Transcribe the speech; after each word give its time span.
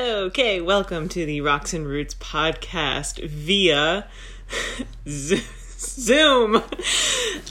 Okay, 0.00 0.62
welcome 0.62 1.10
to 1.10 1.26
the 1.26 1.42
Rocks 1.42 1.74
and 1.74 1.86
Roots 1.86 2.14
podcast 2.14 3.22
via 3.22 4.06
Zoom. 5.06 6.62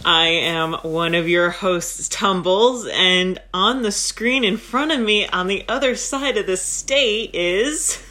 I 0.04 0.30
am 0.30 0.74
one 0.82 1.14
of 1.14 1.30
your 1.30 1.52
hosts, 1.52 2.10
Tumbles, 2.10 2.88
and 2.88 3.40
on 3.54 3.84
the 3.84 3.92
screen 3.92 4.44
in 4.44 4.58
front 4.58 4.92
of 4.92 5.00
me 5.00 5.28
on 5.28 5.46
the 5.46 5.64
other 5.70 5.94
side 5.96 6.38
of 6.38 6.48
the 6.48 6.58
state 6.58 7.36
is. 7.36 8.02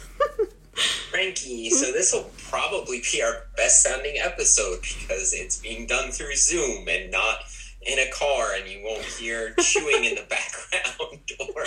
Cranky, 1.11 1.69
so 1.69 1.91
this 1.91 2.13
will 2.13 2.31
probably 2.49 3.01
be 3.11 3.21
our 3.21 3.43
best 3.57 3.83
sounding 3.83 4.19
episode 4.23 4.79
because 4.83 5.33
it's 5.33 5.57
being 5.59 5.85
done 5.85 6.11
through 6.11 6.37
Zoom 6.37 6.87
and 6.87 7.11
not 7.11 7.39
in 7.81 7.97
a 7.99 8.09
car 8.11 8.53
and 8.55 8.69
you 8.69 8.81
won't 8.83 9.03
hear 9.03 9.53
chewing 9.59 10.03
in 10.05 10.15
the 10.15 10.25
background 10.29 11.21
or 11.55 11.63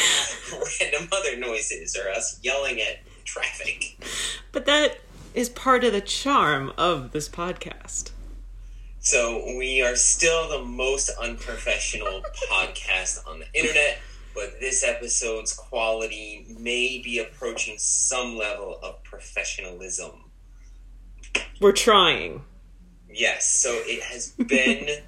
random 0.80 1.08
other 1.12 1.36
noises 1.36 1.96
or 1.96 2.10
us 2.10 2.38
yelling 2.42 2.80
at 2.80 3.00
traffic. 3.24 3.96
But 4.52 4.66
that 4.66 5.00
is 5.34 5.48
part 5.48 5.84
of 5.84 5.92
the 5.92 6.00
charm 6.00 6.72
of 6.76 7.12
this 7.12 7.28
podcast. 7.28 8.10
So 9.00 9.56
we 9.58 9.82
are 9.82 9.96
still 9.96 10.48
the 10.48 10.64
most 10.64 11.10
unprofessional 11.20 12.22
podcast 12.50 13.26
on 13.26 13.40
the 13.40 13.46
internet, 13.52 13.98
but 14.34 14.60
this 14.60 14.84
episode's 14.84 15.52
quality 15.52 16.46
may 16.58 17.00
be 17.02 17.18
approaching 17.18 17.78
some 17.78 18.36
level 18.36 18.78
of 18.82 19.02
professionalism. 19.02 20.30
We're 21.60 21.72
trying. 21.72 22.44
Yes, 23.10 23.44
so 23.44 23.70
it 23.72 24.02
has 24.04 24.30
been 24.30 25.02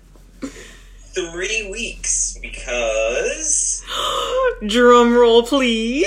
three 1.14 1.70
weeks 1.70 2.38
because 2.40 3.84
Drum 4.66 5.14
roll, 5.14 5.42
please. 5.42 6.06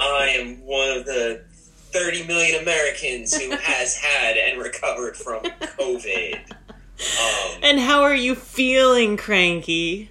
I 0.00 0.28
am 0.38 0.64
one 0.64 0.96
of 0.98 1.04
the 1.04 1.42
30 1.92 2.26
million 2.26 2.62
Americans 2.62 3.34
who 3.36 3.50
has 3.62 3.96
had 3.96 4.36
and 4.36 4.60
recovered 4.60 5.16
from 5.16 5.42
COVID. 5.42 6.34
Um, 6.50 7.60
And 7.62 7.80
how 7.80 8.02
are 8.02 8.14
you 8.14 8.34
feeling, 8.34 9.16
Cranky? 9.16 10.10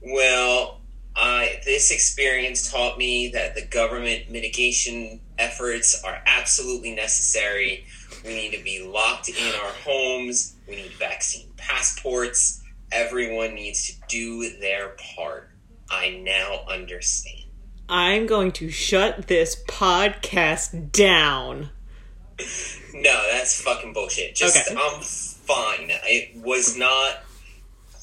well, 0.00 0.80
I 1.16 1.60
this 1.64 1.90
experience 1.90 2.70
taught 2.70 2.96
me 2.98 3.28
that 3.30 3.54
the 3.54 3.64
government 3.64 4.30
mitigation 4.30 5.18
efforts 5.38 6.02
are 6.04 6.22
absolutely 6.26 6.94
necessary. 6.94 7.86
We 8.24 8.34
need 8.34 8.56
to 8.56 8.62
be 8.62 8.82
locked 8.86 9.28
in 9.30 9.54
our 9.62 9.70
homes. 9.84 10.54
We 10.68 10.76
need 10.76 10.92
vaccine 10.92 11.48
passports. 11.56 12.62
Everyone 12.92 13.54
needs 13.54 13.88
to 13.88 13.94
do 14.08 14.58
their 14.60 14.96
part. 15.14 15.50
I 15.90 16.20
now 16.22 16.64
understand. 16.68 17.44
I'm 17.88 18.26
going 18.26 18.52
to 18.52 18.70
shut 18.70 19.28
this 19.28 19.62
podcast 19.68 20.92
down. 20.92 21.70
No, 22.92 23.22
that's 23.30 23.60
fucking 23.60 23.92
bullshit. 23.92 24.34
Just 24.34 24.70
Okay. 24.70 24.80
I'm 24.80 25.00
fine. 25.02 25.90
It 26.04 26.36
was 26.36 26.76
not 26.76 27.22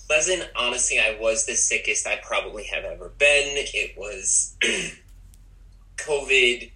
pleasant. 0.07 0.49
Honestly, 0.55 0.99
I 0.99 1.17
was 1.19 1.45
the 1.45 1.55
sickest 1.55 2.07
I 2.07 2.17
probably 2.17 2.63
have 2.65 2.83
ever 2.83 3.09
been. 3.09 3.55
It 3.55 3.97
was 3.97 4.55
COVID 5.97 6.71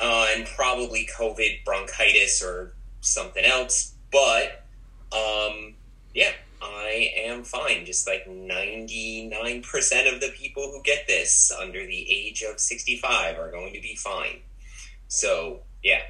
uh, 0.00 0.26
and 0.34 0.46
probably 0.46 1.08
COVID 1.18 1.64
bronchitis 1.64 2.42
or 2.42 2.74
something 3.00 3.44
else. 3.44 3.94
But 4.12 4.64
um, 5.12 5.74
yeah, 6.14 6.32
I 6.60 7.12
am 7.16 7.44
fine. 7.44 7.84
Just 7.84 8.06
like 8.06 8.26
99% 8.26 9.32
of 10.12 10.20
the 10.20 10.32
people 10.36 10.64
who 10.64 10.82
get 10.82 11.06
this 11.06 11.52
under 11.52 11.84
the 11.84 12.10
age 12.10 12.42
of 12.42 12.60
65 12.60 13.38
are 13.38 13.50
going 13.50 13.72
to 13.74 13.80
be 13.80 13.94
fine. 13.94 14.40
So, 15.08 15.60
yeah, 15.82 16.00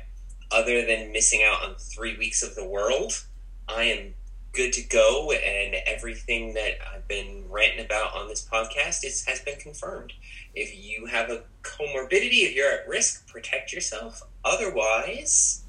other 0.50 0.84
than 0.84 1.12
missing 1.12 1.42
out 1.44 1.62
on 1.64 1.76
three 1.76 2.16
weeks 2.16 2.42
of 2.42 2.54
the 2.54 2.66
world, 2.66 3.24
I 3.68 3.84
am 3.84 4.14
good 4.52 4.72
to 4.72 4.82
go, 4.82 5.30
and 5.30 5.76
everything 5.86 6.54
that 6.54 6.78
I've 6.92 7.06
been 7.06 7.44
ranting 7.48 7.84
about 7.84 8.14
on 8.16 8.28
this 8.28 8.44
podcast 8.50 9.04
has 9.04 9.40
been 9.44 9.58
confirmed. 9.58 10.14
If 10.54 10.74
you 10.74 11.06
have 11.06 11.30
a 11.30 11.44
comorbidity, 11.62 12.46
if 12.46 12.56
you're 12.56 12.72
at 12.72 12.88
risk, 12.88 13.28
protect 13.28 13.72
yourself. 13.72 14.22
Otherwise, 14.44 15.62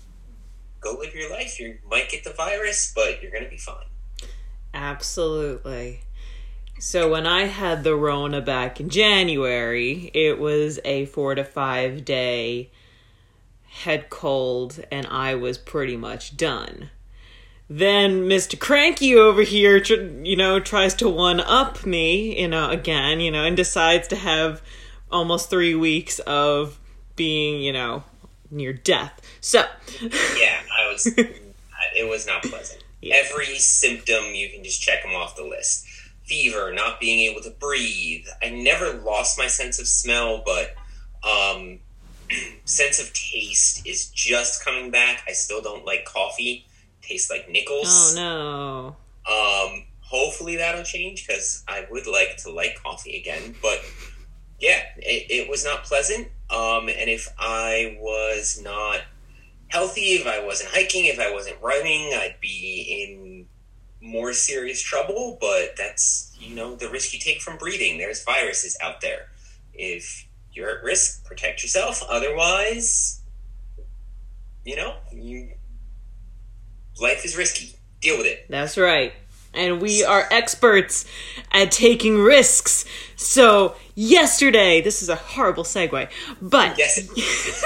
go 0.80 0.94
live 1.00 1.14
your 1.14 1.30
life. 1.30 1.60
You 1.60 1.78
might 1.88 2.10
get 2.10 2.24
the 2.24 2.32
virus, 2.32 2.92
but 2.96 3.22
you're 3.22 3.32
going 3.32 3.44
to 3.44 3.50
be 3.50 3.58
fine. 3.58 3.89
Absolutely. 4.74 6.02
So 6.80 7.12
when 7.12 7.28
I 7.28 7.46
had 7.46 7.84
the 7.84 7.96
Rona 7.96 8.42
back 8.42 8.80
in 8.80 8.90
January, 8.90 10.12
it 10.14 10.40
was 10.40 10.80
a 10.86 11.06
four 11.08 11.36
to 11.36 11.44
five 11.44 12.06
day 12.06 12.70
head 13.84 14.10
cold, 14.10 14.80
and 14.92 15.06
I 15.08 15.36
was 15.36 15.58
pretty 15.58 15.98
much 15.98 16.38
done. 16.38 16.90
Then 17.70 18.28
Mr. 18.28 18.60
Cranky 18.60 19.16
over 19.16 19.44
here, 19.44 19.78
you 19.78 20.36
know, 20.36 20.60
tries 20.60 20.96
to 20.96 21.10
one 21.10 21.40
up 21.40 21.86
me, 21.86 22.42
you 22.42 22.48
know, 22.48 22.70
again, 22.72 23.20
you 23.20 23.30
know, 23.30 23.44
and 23.44 23.56
decides 23.56 24.08
to 24.08 24.16
have 24.16 24.62
almost 25.12 25.50
three 25.50 25.76
weeks 25.76 26.20
of 26.20 26.80
being, 27.16 27.62
you 27.62 27.72
know, 27.72 28.04
near 28.50 28.74
death. 28.74 29.22
So, 29.40 29.66
Yeah, 30.02 30.62
I 30.80 30.92
was. 30.92 31.06
it 31.18 32.10
was 32.10 32.26
not 32.26 32.42
pleasant. 32.44 32.84
Yeah. 33.02 33.16
Every 33.16 33.58
symptom 33.58 34.34
you 34.34 34.50
can 34.50 34.64
just 34.64 34.82
check 34.82 35.04
them 35.04 35.14
off 35.14 35.36
the 35.36 35.44
list. 35.44 35.86
Fever, 36.24 36.74
not 36.74 37.00
being 37.00 37.32
able 37.32 37.42
to 37.42 37.50
breathe. 37.50 38.28
I 38.42 38.50
never 38.50 38.94
lost 38.94 39.38
my 39.38 39.48
sense 39.48 39.80
of 39.80 39.88
smell, 39.88 40.44
but 40.46 40.76
um, 41.28 41.80
sense 42.66 43.00
of 43.00 43.12
taste 43.14 43.86
is 43.88 44.10
just 44.10 44.64
coming 44.64 44.92
back. 44.92 45.24
I 45.28 45.32
still 45.32 45.62
don't 45.62 45.86
like 45.86 46.06
coffee. 46.06 46.66
Tastes 47.02 47.32
like 47.32 47.50
nickels. 47.50 48.16
oh 48.18 48.96
no. 48.96 48.96
Um, 49.30 49.86
hopefully 50.02 50.58
that'll 50.58 50.84
change 50.84 51.26
because 51.26 51.64
I 51.68 51.86
would 51.90 52.08
like 52.08 52.38
to 52.40 52.52
like 52.52 52.82
coffee 52.84 53.18
again. 53.18 53.56
But 53.62 53.80
yeah, 54.60 54.82
it, 54.98 55.32
it 55.32 55.50
was 55.50 55.64
not 55.64 55.84
pleasant. 55.84 56.28
Um, 56.50 56.90
and 56.90 57.10
if 57.10 57.28
I 57.38 57.98
was 58.00 58.60
not 58.64 59.02
healthy, 59.70 60.14
if 60.14 60.28
I 60.28 60.44
wasn't 60.46 60.70
hiking, 60.72 61.06
if 61.06 61.20
I 61.20 61.32
wasn't 61.32 61.58
running, 61.62 62.14
I'd 62.14 62.36
be 62.42 63.48
in 64.02 64.08
more 64.08 64.34
serious 64.34 64.82
trouble. 64.82 65.38
But 65.40 65.76
that's 65.78 66.36
you 66.40 66.56
know 66.56 66.76
the 66.76 66.90
risk 66.90 67.14
you 67.14 67.20
take 67.20 67.42
from 67.42 67.58
breathing. 67.58 67.98
There's 67.98 68.24
viruses 68.24 68.78
out 68.82 69.02
there. 69.02 69.28
If 69.74 70.28
you're 70.52 70.78
at 70.78 70.84
risk, 70.84 71.26
protect 71.26 71.64
yourself. 71.64 72.04
Otherwise, 72.10 73.22
you 74.66 74.76
know, 74.76 74.96
you 75.12 75.52
life 77.02 77.24
is 77.26 77.38
risky. 77.38 77.76
Deal 78.02 78.18
with 78.18 78.28
it. 78.28 78.46
That's 78.50 78.78
right. 78.78 79.14
And 79.54 79.82
we 79.82 80.04
are 80.04 80.28
experts 80.32 81.06
at 81.52 81.72
taking 81.72 82.20
risks. 82.20 82.86
So, 83.16 83.76
yesterday, 83.96 84.80
this 84.80 85.02
is 85.02 85.10
a 85.10 85.16
horrible 85.16 85.64
segue, 85.64 86.08
but 86.40 86.78
Yes. 86.78 87.66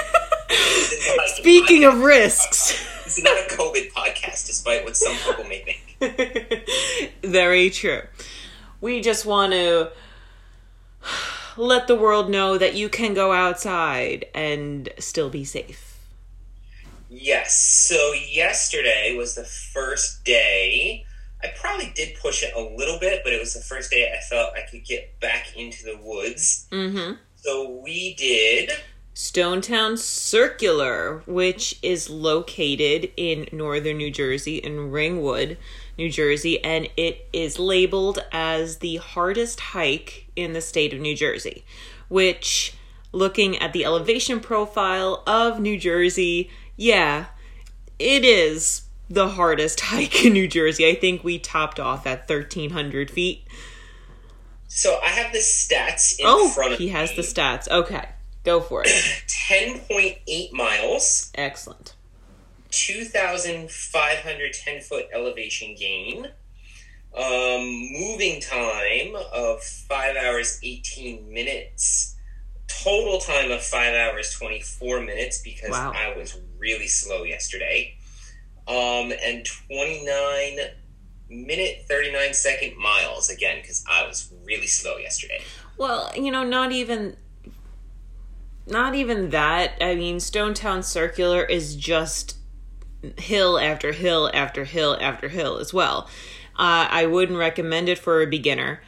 speaking 1.26 1.84
of 1.84 2.00
risks, 2.00 2.86
This 3.04 3.18
is 3.18 3.24
not 3.24 3.36
a 3.36 3.54
COVID 3.54 3.92
podcast, 3.92 4.46
despite 4.46 4.84
what 4.84 4.96
some 4.96 5.14
people 5.16 5.44
may 5.44 5.78
think. 5.98 6.68
very 7.22 7.70
true. 7.70 8.02
We 8.80 9.00
just 9.00 9.24
want 9.24 9.52
to 9.52 9.90
let 11.56 11.86
the 11.86 11.96
world 11.96 12.30
know 12.30 12.58
that 12.58 12.74
you 12.74 12.88
can 12.88 13.14
go 13.14 13.32
outside 13.32 14.26
and 14.34 14.88
still 14.98 15.30
be 15.30 15.44
safe. 15.44 15.98
Yes. 17.08 17.60
So 17.60 18.12
yesterday 18.12 19.14
was 19.16 19.34
the 19.34 19.44
first 19.44 20.24
day. 20.24 21.06
I 21.42 21.48
probably 21.60 21.92
did 21.94 22.16
push 22.20 22.42
it 22.42 22.52
a 22.56 22.60
little 22.60 22.98
bit, 22.98 23.20
but 23.22 23.32
it 23.32 23.40
was 23.40 23.54
the 23.54 23.60
first 23.60 23.90
day 23.90 24.10
I 24.12 24.20
felt 24.22 24.54
I 24.54 24.62
could 24.68 24.84
get 24.84 25.20
back 25.20 25.56
into 25.56 25.84
the 25.84 25.98
woods. 26.02 26.66
Mm-hmm. 26.72 27.14
So 27.36 27.80
we 27.84 28.14
did. 28.14 28.70
Stonetown 29.14 29.96
Circular, 29.96 31.22
which 31.26 31.78
is 31.82 32.10
located 32.10 33.12
in 33.16 33.46
northern 33.52 33.96
New 33.98 34.10
Jersey, 34.10 34.56
in 34.56 34.90
Ringwood, 34.90 35.56
New 35.96 36.10
Jersey, 36.10 36.62
and 36.64 36.88
it 36.96 37.28
is 37.32 37.58
labeled 37.60 38.18
as 38.32 38.78
the 38.78 38.96
hardest 38.96 39.60
hike 39.60 40.26
in 40.34 40.52
the 40.52 40.60
state 40.60 40.92
of 40.92 40.98
New 41.00 41.14
Jersey. 41.14 41.64
Which, 42.08 42.74
looking 43.12 43.56
at 43.58 43.72
the 43.72 43.84
elevation 43.84 44.40
profile 44.40 45.22
of 45.28 45.60
New 45.60 45.78
Jersey, 45.78 46.50
yeah, 46.76 47.26
it 48.00 48.24
is 48.24 48.82
the 49.08 49.28
hardest 49.28 49.80
hike 49.92 50.24
in 50.24 50.32
New 50.32 50.48
Jersey. 50.48 50.88
I 50.88 50.96
think 50.96 51.22
we 51.22 51.38
topped 51.38 51.78
off 51.78 52.04
at 52.04 52.28
1,300 52.28 53.12
feet. 53.12 53.46
So 54.66 54.98
I 55.04 55.08
have 55.10 55.32
the 55.32 55.38
stats 55.38 56.18
in 56.18 56.26
Oh, 56.26 56.48
front 56.48 56.72
of 56.72 56.80
me. 56.80 56.86
he 56.86 56.90
has 56.90 57.10
me. 57.10 57.16
the 57.16 57.22
stats. 57.22 57.68
Okay, 57.70 58.08
go 58.44 58.60
for 58.60 58.82
it. 58.84 58.88
10.8 59.48 60.52
miles, 60.52 61.30
Excellent. 61.34 61.94
2,510 62.70 64.80
foot 64.80 65.06
elevation 65.12 65.74
gain, 65.78 66.26
um, 67.16 67.92
moving 67.92 68.40
time 68.40 69.14
of 69.32 69.62
5 69.62 70.16
hours 70.16 70.58
18 70.62 71.32
minutes, 71.32 72.16
total 72.66 73.18
time 73.18 73.50
of 73.50 73.62
five 73.62 73.94
hours 73.94 74.32
twenty 74.32 74.60
four 74.60 75.00
minutes 75.00 75.40
because 75.42 75.70
Wow. 75.70 75.92
I 75.94 76.16
was 76.16 76.38
really 76.58 76.86
slow 76.88 77.22
yesterday. 77.24 77.94
Um, 78.66 79.12
and 79.22 79.44
twenty 79.44 80.02
nine 80.04 80.58
minute 81.28 81.84
thirty 81.86 82.10
nine 82.12 82.32
second 82.34 82.76
miles 82.78 83.28
again 83.30 83.58
because 83.60 83.84
I 83.88 84.06
was 84.06 84.32
really 84.44 84.66
slow 84.66 84.96
yesterday. 84.96 85.40
Well, 85.76 86.10
you 86.16 86.32
know, 86.32 86.42
not 86.44 86.72
even 86.72 87.16
not 88.66 88.94
even 88.94 89.30
that. 89.30 89.72
I 89.80 89.94
mean, 89.94 90.16
Stonetown 90.16 90.84
Circular 90.84 91.42
is 91.42 91.76
just 91.76 92.36
hill 93.18 93.58
after 93.58 93.92
hill 93.92 94.30
after 94.32 94.64
hill 94.64 94.96
after 95.00 95.28
hill 95.28 95.58
as 95.58 95.74
well. 95.74 96.08
Uh, 96.56 96.86
I 96.90 97.06
wouldn't 97.06 97.38
recommend 97.38 97.88
it 97.88 97.98
for 97.98 98.22
a 98.22 98.26
beginner. 98.26 98.80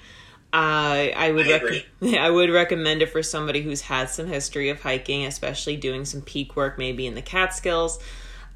Uh, 0.52 1.12
I 1.14 1.32
would 1.32 1.48
I 1.48 1.58
rec- 1.58 1.86
I 2.18 2.30
would 2.30 2.50
recommend 2.50 3.02
it 3.02 3.10
for 3.10 3.22
somebody 3.22 3.62
who's 3.62 3.82
had 3.82 4.08
some 4.08 4.26
history 4.26 4.70
of 4.70 4.80
hiking, 4.80 5.26
especially 5.26 5.76
doing 5.76 6.04
some 6.04 6.22
peak 6.22 6.56
work, 6.56 6.78
maybe 6.78 7.06
in 7.06 7.14
the 7.14 7.22
Catskills. 7.22 7.98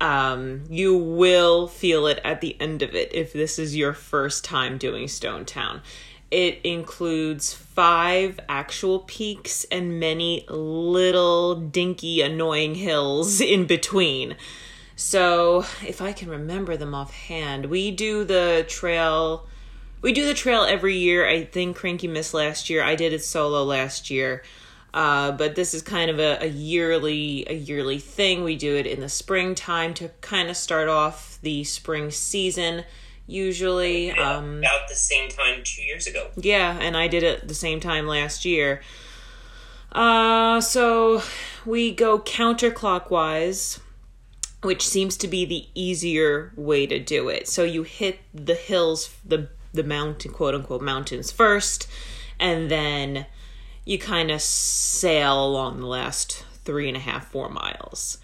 Um, 0.00 0.64
you 0.70 0.96
will 0.96 1.66
feel 1.68 2.06
it 2.06 2.20
at 2.24 2.40
the 2.40 2.58
end 2.58 2.80
of 2.80 2.94
it 2.94 3.14
if 3.14 3.34
this 3.34 3.58
is 3.58 3.76
your 3.76 3.92
first 3.92 4.44
time 4.44 4.78
doing 4.78 5.08
Stonetown. 5.08 5.82
It 6.30 6.60
includes 6.62 7.52
five 7.52 8.38
actual 8.48 9.00
peaks 9.00 9.64
and 9.64 9.98
many 9.98 10.46
little 10.48 11.56
dinky, 11.56 12.20
annoying 12.20 12.76
hills 12.76 13.40
in 13.40 13.66
between. 13.66 14.36
So, 14.94 15.64
if 15.86 16.02
I 16.02 16.12
can 16.12 16.28
remember 16.28 16.76
them 16.76 16.94
offhand, 16.94 17.66
we 17.66 17.90
do 17.90 18.24
the 18.24 18.64
trail. 18.68 19.46
We 20.02 20.12
do 20.12 20.26
the 20.26 20.34
trail 20.34 20.62
every 20.62 20.96
year. 20.96 21.26
I 21.26 21.44
think 21.44 21.76
Cranky 21.76 22.06
missed 22.06 22.34
last 22.34 22.70
year. 22.70 22.82
I 22.82 22.94
did 22.94 23.12
it 23.12 23.24
solo 23.24 23.64
last 23.64 24.10
year. 24.10 24.42
Uh, 24.92 25.32
but 25.32 25.54
this 25.54 25.72
is 25.72 25.82
kind 25.82 26.10
of 26.10 26.18
a, 26.18 26.38
a 26.42 26.48
yearly 26.48 27.46
a 27.48 27.54
yearly 27.54 27.98
thing. 27.98 28.42
We 28.42 28.56
do 28.56 28.76
it 28.76 28.86
in 28.86 29.00
the 29.00 29.08
springtime 29.08 29.94
to 29.94 30.10
kind 30.20 30.50
of 30.50 30.56
start 30.56 30.88
off 30.88 31.38
the 31.42 31.64
spring 31.64 32.10
season. 32.10 32.84
Usually, 33.30 34.10
um, 34.10 34.58
About 34.58 34.88
the 34.88 34.94
same 34.96 35.28
time 35.30 35.62
two 35.62 35.82
years 35.82 36.06
ago. 36.08 36.30
yeah, 36.36 36.76
and 36.80 36.96
I 36.96 37.06
did 37.06 37.22
it 37.22 37.46
the 37.46 37.54
same 37.54 37.78
time 37.80 38.06
last 38.06 38.44
year. 38.44 38.82
Uh, 39.92 40.60
so 40.60 41.22
we 41.64 41.92
go 41.94 42.18
counterclockwise, 42.18 43.78
which 44.62 44.86
seems 44.86 45.16
to 45.18 45.28
be 45.28 45.44
the 45.44 45.66
easier 45.74 46.52
way 46.56 46.86
to 46.86 46.98
do 46.98 47.28
it. 47.28 47.48
So 47.48 47.62
you 47.64 47.82
hit 47.84 48.18
the 48.34 48.54
hills, 48.54 49.14
the 49.24 49.48
the 49.72 49.84
mountain, 49.84 50.32
quote 50.32 50.54
unquote 50.54 50.82
mountains 50.82 51.30
first, 51.30 51.86
and 52.40 52.68
then 52.70 53.26
you 53.84 53.98
kind 53.98 54.30
of 54.32 54.40
sail 54.42 55.44
along 55.46 55.78
the 55.80 55.86
last 55.86 56.44
three 56.64 56.88
and 56.88 56.96
a 56.96 57.00
half, 57.00 57.28
four 57.30 57.48
miles. 57.48 58.18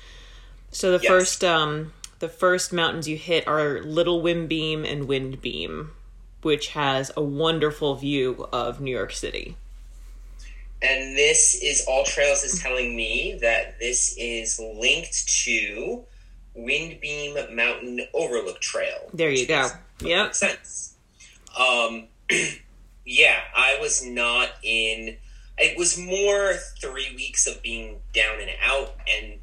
So 0.73 0.91
the 0.97 1.02
Yes. 1.02 1.09
first 1.09 1.44
um 1.44 1.93
the 2.18 2.28
first 2.28 2.72
mountains 2.72 3.08
you 3.08 3.16
hit 3.16 3.46
are 3.46 3.82
Little 3.82 4.22
Windbeam 4.22 4.84
and 4.84 5.06
Windbeam, 5.06 5.90
which 6.42 6.68
has 6.68 7.10
a 7.16 7.22
wonderful 7.22 7.94
view 7.96 8.48
of 8.52 8.80
New 8.80 8.90
York 8.90 9.12
City. 9.12 9.56
And 10.82 11.16
this 11.16 11.60
is 11.62 11.86
AllTrails 11.86 12.44
is 12.44 12.60
telling 12.62 12.94
me 12.96 13.38
that 13.40 13.78
this 13.78 14.14
is 14.18 14.60
linked 14.60 15.28
to 15.44 16.04
Windbeam 16.54 17.54
Mountain 17.54 18.00
Overlook 18.14 18.60
Trail. 18.60 19.10
There 19.12 19.30
you 19.30 19.46
go. 19.46 19.68
perfect 19.98 20.36
sense. 20.36 20.94
Um, 21.58 22.08
yeah, 23.04 23.40
I 23.54 23.78
was 23.80 24.04
not 24.04 24.50
in. 24.62 25.16
It 25.58 25.78
was 25.78 25.98
more 25.98 26.54
three 26.80 27.14
weeks 27.16 27.46
of 27.46 27.62
being 27.62 28.00
down 28.12 28.40
and 28.40 28.50
out, 28.62 28.94
and 29.10 29.38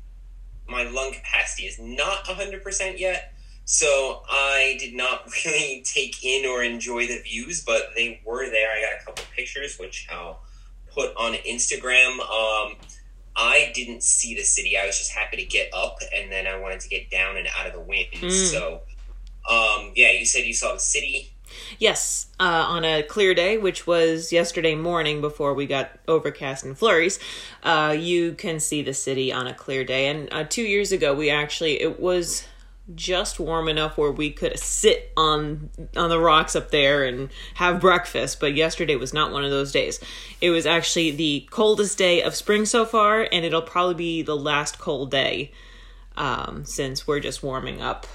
my 0.74 0.84
lung 0.84 1.14
capacity 1.14 1.64
is 1.64 1.80
not 1.80 2.26
100% 2.26 3.00
yet. 3.00 3.34
So 3.66 4.24
I 4.30 4.76
did 4.80 4.94
not 4.94 5.30
really 5.46 5.84
take 5.86 6.24
in 6.24 6.46
or 6.46 6.64
enjoy 6.64 7.08
the 7.08 7.20
views, 7.20 7.64
but 7.64 7.92
they 7.96 8.22
were 8.26 8.50
there. 8.50 8.72
I 8.72 8.82
got 8.82 9.02
a 9.02 9.06
couple 9.06 9.24
pictures, 9.36 9.78
which 9.78 10.08
I'll 10.12 10.42
put 10.94 11.16
on 11.16 11.34
Instagram. 11.34 12.20
Um, 12.20 12.76
I 13.36 13.72
didn't 13.74 14.04
see 14.04 14.36
the 14.36 14.44
city. 14.44 14.78
I 14.78 14.86
was 14.86 14.98
just 14.98 15.12
happy 15.12 15.38
to 15.38 15.46
get 15.46 15.74
up, 15.74 16.00
and 16.16 16.32
then 16.32 16.46
I 16.46 16.60
wanted 16.60 16.82
to 16.82 16.90
get 16.90 17.10
down 17.10 17.38
and 17.38 17.48
out 17.58 17.66
of 17.66 17.74
the 17.74 17.80
wind. 17.80 18.12
Mm. 18.14 18.32
So, 18.52 18.82
um, 19.50 19.92
yeah, 19.96 20.12
you 20.12 20.26
said 20.26 20.46
you 20.46 20.54
saw 20.54 20.74
the 20.74 20.80
city. 20.80 21.32
Yes, 21.80 22.28
uh, 22.40 22.66
on 22.68 22.86
a 22.86 23.04
clear 23.04 23.34
day, 23.34 23.58
which 23.58 23.88
was 23.88 24.32
yesterday 24.32 24.76
morning 24.76 25.22
before 25.22 25.54
we 25.54 25.66
got 25.66 25.92
overcast 26.08 26.66
and 26.66 26.78
flurries, 26.78 27.20
uh, 27.64 27.96
you 27.98 28.34
can 28.34 28.60
see 28.60 28.82
the 28.82 28.94
city 28.94 29.32
on 29.32 29.48
a 29.48 29.54
clear 29.54 29.84
day. 29.84 30.08
And 30.08 30.32
uh, 30.32 30.44
two 30.44 30.64
years 30.64 30.92
ago, 30.92 31.14
we 31.14 31.30
actually 31.30 31.82
it 31.82 32.00
was 32.00 32.46
just 32.96 33.40
warm 33.40 33.70
enough 33.70 33.98
where 33.98 34.12
we 34.12 34.30
could 34.30 34.60
sit 34.60 35.12
on 35.16 35.70
on 35.96 36.10
the 36.10 36.20
rocks 36.20 36.54
up 36.56 36.72
there 36.72 37.04
and 37.06 37.30
have 37.56 37.80
breakfast. 37.80 38.40
But 38.40 38.56
yesterday 38.56 38.96
was 38.96 39.14
not 39.14 39.32
one 39.32 39.46
of 39.46 39.52
those 39.52 39.72
days. 39.72 40.00
It 40.42 40.50
was 40.50 40.66
actually 40.66 41.12
the 41.12 41.48
coldest 41.50 41.98
day 41.98 42.22
of 42.22 42.36
spring 42.36 42.66
so 42.66 42.86
far, 42.86 43.28
and 43.32 43.46
it'll 43.46 43.62
probably 43.62 43.96
be 43.96 44.22
the 44.22 44.36
last 44.36 44.80
cold 44.80 45.12
day 45.12 45.52
um, 46.18 46.66
since 46.66 47.08
we're 47.08 47.20
just 47.20 47.42
warming 47.42 47.82
up 47.82 48.06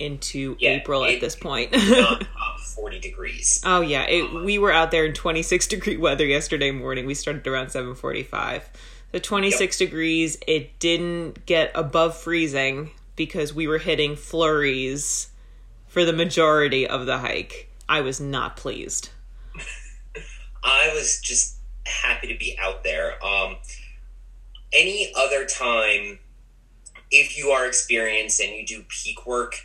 into 0.00 0.56
Yeah, 0.58 0.70
April 0.70 1.04
at 1.04 1.20
this 1.20 1.36
point. 1.36 1.74
40 2.74 2.98
degrees. 3.00 3.60
Oh 3.64 3.82
yeah, 3.82 4.04
it, 4.04 4.32
we 4.32 4.58
were 4.58 4.72
out 4.72 4.90
there 4.90 5.04
in 5.04 5.12
26 5.12 5.66
degree 5.66 5.96
weather 5.96 6.24
yesterday 6.24 6.70
morning. 6.70 7.06
We 7.06 7.14
started 7.14 7.46
around 7.46 7.66
7:45. 7.68 8.62
So 9.12 9.18
26 9.18 9.76
degrees. 9.76 10.38
It 10.46 10.78
didn't 10.78 11.44
get 11.46 11.72
above 11.74 12.16
freezing 12.16 12.90
because 13.16 13.52
we 13.52 13.66
were 13.66 13.78
hitting 13.78 14.16
flurries 14.16 15.30
for 15.88 16.04
the 16.04 16.12
majority 16.12 16.86
of 16.86 17.06
the 17.06 17.18
hike. 17.18 17.70
I 17.88 18.00
was 18.00 18.20
not 18.20 18.56
pleased. 18.56 19.10
I 20.62 20.92
was 20.94 21.20
just 21.20 21.56
happy 21.84 22.28
to 22.28 22.38
be 22.38 22.56
out 22.60 22.84
there. 22.84 23.22
Um, 23.24 23.56
any 24.72 25.12
other 25.16 25.44
time, 25.44 26.20
if 27.10 27.36
you 27.36 27.48
are 27.50 27.66
experienced 27.66 28.40
and 28.40 28.52
you 28.54 28.64
do 28.64 28.84
peak 28.88 29.26
work, 29.26 29.56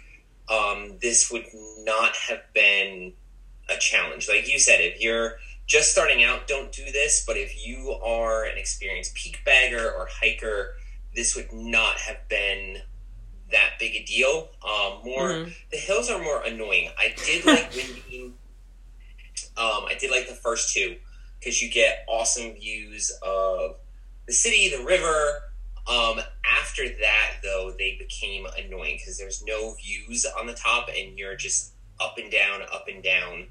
um, 0.49 0.97
this 1.01 1.31
would 1.31 1.45
not 1.79 2.15
have 2.15 2.41
been 2.53 3.13
a 3.69 3.77
challenge. 3.77 4.27
Like 4.29 4.51
you 4.51 4.59
said, 4.59 4.79
if 4.81 5.01
you're 5.01 5.37
just 5.65 5.91
starting 5.91 6.23
out, 6.23 6.47
don't 6.47 6.71
do 6.71 6.85
this. 6.91 7.23
But 7.25 7.37
if 7.37 7.65
you 7.65 7.91
are 8.03 8.43
an 8.45 8.57
experienced 8.57 9.15
peak 9.15 9.39
bagger 9.45 9.91
or 9.91 10.07
hiker, 10.11 10.75
this 11.15 11.35
would 11.35 11.51
not 11.51 11.97
have 11.97 12.27
been 12.29 12.81
that 13.51 13.71
big 13.79 13.95
a 13.95 14.03
deal. 14.05 14.49
Um, 14.63 15.01
more 15.03 15.29
Mhm. 15.29 15.55
the 15.71 15.77
hills 15.77 16.09
are 16.09 16.21
more 16.21 16.43
annoying. 16.43 16.89
I 16.97 17.15
did 17.25 17.45
like 17.45 17.71
Windbeam. 17.75 18.33
Um, 19.57 19.85
I 19.85 19.95
did 19.99 20.11
like 20.11 20.27
the 20.27 20.35
first 20.35 20.73
two 20.73 20.97
because 21.39 21.61
you 21.61 21.69
get 21.69 22.03
awesome 22.07 22.53
views 22.53 23.11
of 23.21 23.77
the 24.27 24.33
city, 24.33 24.69
the 24.69 24.83
river. 24.83 25.51
Um, 25.87 26.19
after 26.59 26.89
that, 26.89 27.35
though, 27.43 27.71
they 27.77 27.95
became 27.97 28.47
annoying 28.57 28.94
because 29.05 29.17
there's 29.19 29.43
no 29.45 29.75
views 29.75 30.25
on 30.37 30.47
the 30.47 30.53
top, 30.53 30.89
and 30.89 31.17
you're 31.17 31.35
just 31.35 31.73
up 31.99 32.17
and 32.17 32.31
down, 32.31 32.61
up 32.73 32.87
and 32.91 33.03
down. 33.03 33.45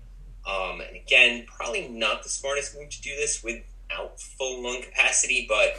Um, 0.47 0.81
and 0.81 0.97
again, 0.97 1.47
probably 1.47 1.89
not 1.89 2.23
the 2.23 2.29
smartest 2.29 2.75
move 2.77 2.91
to 2.91 3.01
do 3.01 3.15
this 3.17 3.43
without 3.43 4.21
full 4.21 4.63
lung 4.65 4.83
capacity, 4.83 5.47
but 5.49 5.77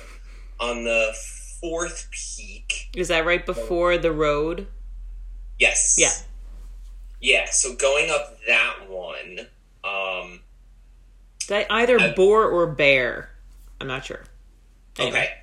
on 0.59 0.83
the 0.85 1.13
fourth 1.61 2.07
peak, 2.11 2.89
Is 2.95 3.09
that 3.09 3.25
right 3.25 3.45
before 3.45 3.97
the 3.97 4.11
road? 4.11 4.67
yes, 5.59 5.95
Yeah. 5.99 6.11
yeah. 7.19 7.49
So 7.51 7.75
going 7.75 8.09
up 8.09 8.37
that 8.47 8.89
one, 8.89 9.47
um, 9.83 10.39
that 11.49 11.67
either 11.69 11.99
I- 11.99 12.11
boar 12.13 12.45
or 12.47 12.65
bear? 12.67 13.29
I'm 13.79 13.87
not 13.87 14.05
sure. 14.05 14.23
Anyway. 14.97 15.17
Okay. 15.19 15.33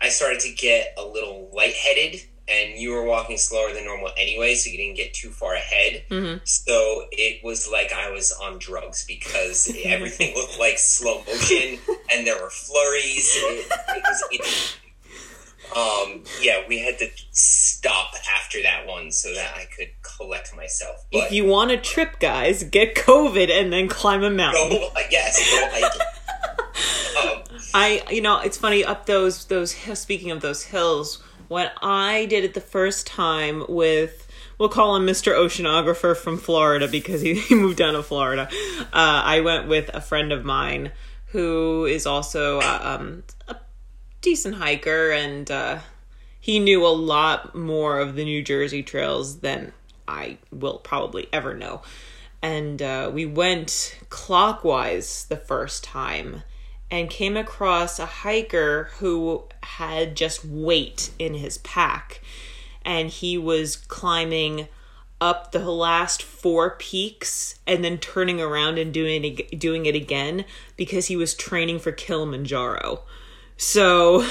I 0.00 0.08
started 0.08 0.40
to 0.40 0.52
get 0.52 0.94
a 0.96 1.04
little 1.04 1.50
lightheaded, 1.52 2.22
and 2.50 2.78
you 2.80 2.92
were 2.92 3.04
walking 3.04 3.36
slower 3.36 3.72
than 3.72 3.84
normal 3.84 4.10
anyway, 4.16 4.54
so 4.54 4.70
you 4.70 4.76
didn't 4.78 4.96
get 4.96 5.14
too 5.14 5.30
far 5.30 5.54
ahead. 5.54 6.04
Mhm. 6.10 6.40
So 6.44 7.06
it 7.12 7.42
was 7.44 7.68
like 7.70 7.92
I 7.92 8.10
was 8.10 8.32
on 8.32 8.58
drugs 8.58 9.04
because 9.06 9.70
everything 9.84 10.34
looked 10.34 10.58
like 10.58 10.78
slow 10.78 11.22
motion, 11.26 11.78
and 12.12 12.26
there 12.26 12.40
were 12.40 12.50
flurries. 12.50 13.34
It, 13.36 13.66
it 13.70 14.02
was 14.02 14.22
interesting. 14.32 14.80
Um, 15.76 16.24
yeah, 16.40 16.62
we 16.66 16.78
had 16.78 16.98
to 16.98 17.10
stop 17.30 18.14
after 18.36 18.62
that 18.62 18.86
one 18.86 19.12
so 19.12 19.32
that 19.34 19.54
I 19.54 19.66
could 19.66 19.90
collect 20.02 20.56
myself. 20.56 21.04
If 21.12 21.30
you 21.30 21.44
want 21.44 21.70
a 21.70 21.76
trip, 21.76 22.20
guys, 22.20 22.64
get 22.64 22.94
COVID 22.94 23.50
and 23.50 23.70
then 23.70 23.86
climb 23.88 24.24
a 24.24 24.30
mountain. 24.30 24.70
go, 24.70 24.88
I 24.96 25.06
guess, 25.10 25.38
go. 25.50 25.88
Um, 27.20 27.42
I, 27.74 28.02
you 28.10 28.20
know, 28.20 28.38
it's 28.40 28.56
funny 28.56 28.84
up 28.84 29.06
those 29.06 29.46
those 29.46 29.74
speaking 29.98 30.30
of 30.30 30.40
those 30.40 30.62
hills. 30.64 31.20
When 31.48 31.70
I 31.82 32.26
did 32.26 32.44
it 32.44 32.54
the 32.54 32.60
first 32.60 33.06
time 33.06 33.64
with, 33.68 34.28
we'll 34.58 34.68
call 34.68 34.96
him 34.96 35.06
Mr. 35.06 35.32
Oceanographer 35.32 36.16
from 36.16 36.36
Florida 36.36 36.86
because 36.86 37.22
he, 37.22 37.34
he 37.40 37.54
moved 37.54 37.78
down 37.78 37.94
to 37.94 38.02
Florida. 38.02 38.48
Uh, 38.80 39.22
I 39.24 39.40
went 39.40 39.66
with 39.66 39.90
a 39.94 40.00
friend 40.00 40.30
of 40.30 40.44
mine 40.44 40.92
who 41.26 41.84
is 41.84 42.06
also 42.06 42.60
uh, 42.60 42.98
um, 43.00 43.22
a 43.48 43.56
decent 44.20 44.56
hiker, 44.56 45.10
and 45.10 45.50
uh, 45.50 45.78
he 46.40 46.58
knew 46.58 46.86
a 46.86 46.88
lot 46.88 47.54
more 47.54 47.98
of 47.98 48.14
the 48.14 48.24
New 48.24 48.42
Jersey 48.42 48.82
trails 48.82 49.40
than 49.40 49.72
I 50.06 50.38
will 50.50 50.78
probably 50.78 51.28
ever 51.32 51.54
know. 51.54 51.82
And 52.40 52.80
uh, 52.80 53.10
we 53.12 53.26
went 53.26 53.98
clockwise 54.10 55.26
the 55.26 55.36
first 55.36 55.84
time 55.84 56.42
and 56.90 57.10
came 57.10 57.36
across 57.36 57.98
a 57.98 58.06
hiker 58.06 58.90
who 58.98 59.44
had 59.62 60.16
just 60.16 60.44
weight 60.44 61.10
in 61.18 61.34
his 61.34 61.58
pack. 61.58 62.22
And 62.84 63.10
he 63.10 63.36
was 63.36 63.76
climbing 63.76 64.68
up 65.20 65.52
the 65.52 65.70
last 65.70 66.22
four 66.22 66.70
peaks 66.70 67.58
and 67.66 67.84
then 67.84 67.98
turning 67.98 68.40
around 68.40 68.78
and 68.78 68.94
doing 68.94 69.24
it, 69.24 69.58
doing 69.58 69.86
it 69.86 69.94
again 69.94 70.44
because 70.76 71.06
he 71.06 71.16
was 71.16 71.34
training 71.34 71.78
for 71.80 71.92
Kilimanjaro. 71.92 73.02
So 73.56 74.26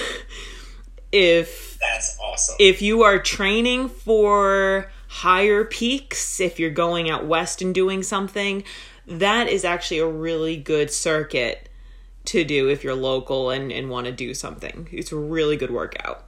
if 1.11 1.77
That's 1.79 2.17
awesome. 2.19 2.55
if 2.59 2.81
you 2.81 3.03
are 3.03 3.19
training 3.19 3.89
for 3.89 4.91
higher 5.07 5.63
peaks, 5.65 6.39
if 6.39 6.59
you're 6.59 6.69
going 6.69 7.09
out 7.09 7.25
west 7.25 7.61
and 7.61 7.75
doing 7.75 8.01
something, 8.01 8.63
that 9.05 9.47
is 9.47 9.63
actually 9.63 9.99
a 9.99 10.07
really 10.07 10.57
good 10.57 10.91
circuit 10.91 11.67
to 12.27 12.43
do 12.43 12.69
if 12.69 12.83
you're 12.83 12.95
local 12.95 13.49
and, 13.49 13.71
and 13.71 13.89
want 13.89 14.05
to 14.05 14.11
do 14.11 14.33
something. 14.33 14.87
It's 14.91 15.11
a 15.11 15.15
really 15.15 15.57
good 15.57 15.71
workout. 15.71 16.25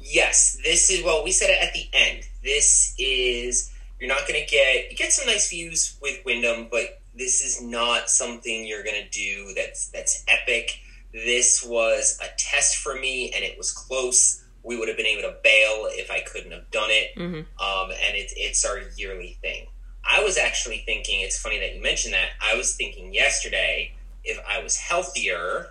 Yes, 0.00 0.58
this 0.64 0.90
is 0.90 1.04
well. 1.04 1.24
We 1.24 1.32
said 1.32 1.50
it 1.50 1.62
at 1.62 1.72
the 1.72 1.88
end. 1.92 2.28
This 2.42 2.94
is 2.98 3.72
you're 4.00 4.08
not 4.08 4.28
going 4.28 4.40
to 4.40 4.46
get 4.46 4.90
you 4.90 4.96
get 4.96 5.12
some 5.12 5.26
nice 5.26 5.50
views 5.50 5.96
with 6.00 6.22
Windbeam, 6.24 6.68
but 6.70 7.00
this 7.14 7.42
is 7.42 7.62
not 7.62 8.08
something 8.10 8.66
you're 8.66 8.84
going 8.84 9.02
to 9.02 9.08
do 9.10 9.52
that's 9.54 9.88
that's 9.88 10.24
epic. 10.28 10.80
This 11.12 11.64
was 11.64 12.18
a 12.22 12.28
test 12.36 12.76
for 12.76 12.94
me, 12.94 13.32
and 13.34 13.42
it 13.42 13.56
was 13.58 13.72
close. 13.72 14.44
We 14.62 14.78
would 14.78 14.88
have 14.88 14.96
been 14.96 15.06
able 15.06 15.22
to 15.22 15.36
bail 15.42 15.88
if 15.90 16.10
I 16.10 16.20
couldn't 16.20 16.52
have 16.52 16.70
done 16.70 16.90
it. 16.90 17.16
Mhm. 17.16 17.46
Um, 17.60 17.90
and 17.90 18.16
it's 18.16 18.34
it's 18.36 18.64
our 18.64 18.80
yearly 18.96 19.38
thing. 19.40 19.66
I 20.08 20.22
was 20.22 20.38
actually 20.38 20.84
thinking. 20.86 21.20
It's 21.22 21.38
funny 21.38 21.58
that 21.58 21.74
you 21.74 21.82
mentioned 21.82 22.14
that. 22.14 22.28
I 22.40 22.54
was 22.54 22.76
thinking 22.76 23.12
yesterday 23.12 23.95
if 24.26 24.38
I 24.46 24.62
was 24.62 24.76
healthier, 24.76 25.68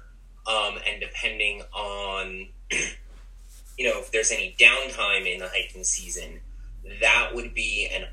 um, 0.47 0.77
and 0.89 1.00
depending 1.00 1.62
on 1.74 2.47
you 3.77 3.85
know, 3.89 4.00
if 4.00 4.12
there's 4.12 4.31
any 4.31 4.55
downtime 4.59 5.31
in 5.31 5.39
the 5.39 5.47
hiking 5.50 5.83
season, 5.83 6.39
that 7.01 7.31
would 7.35 7.53
be 7.53 7.89
an 7.93 8.05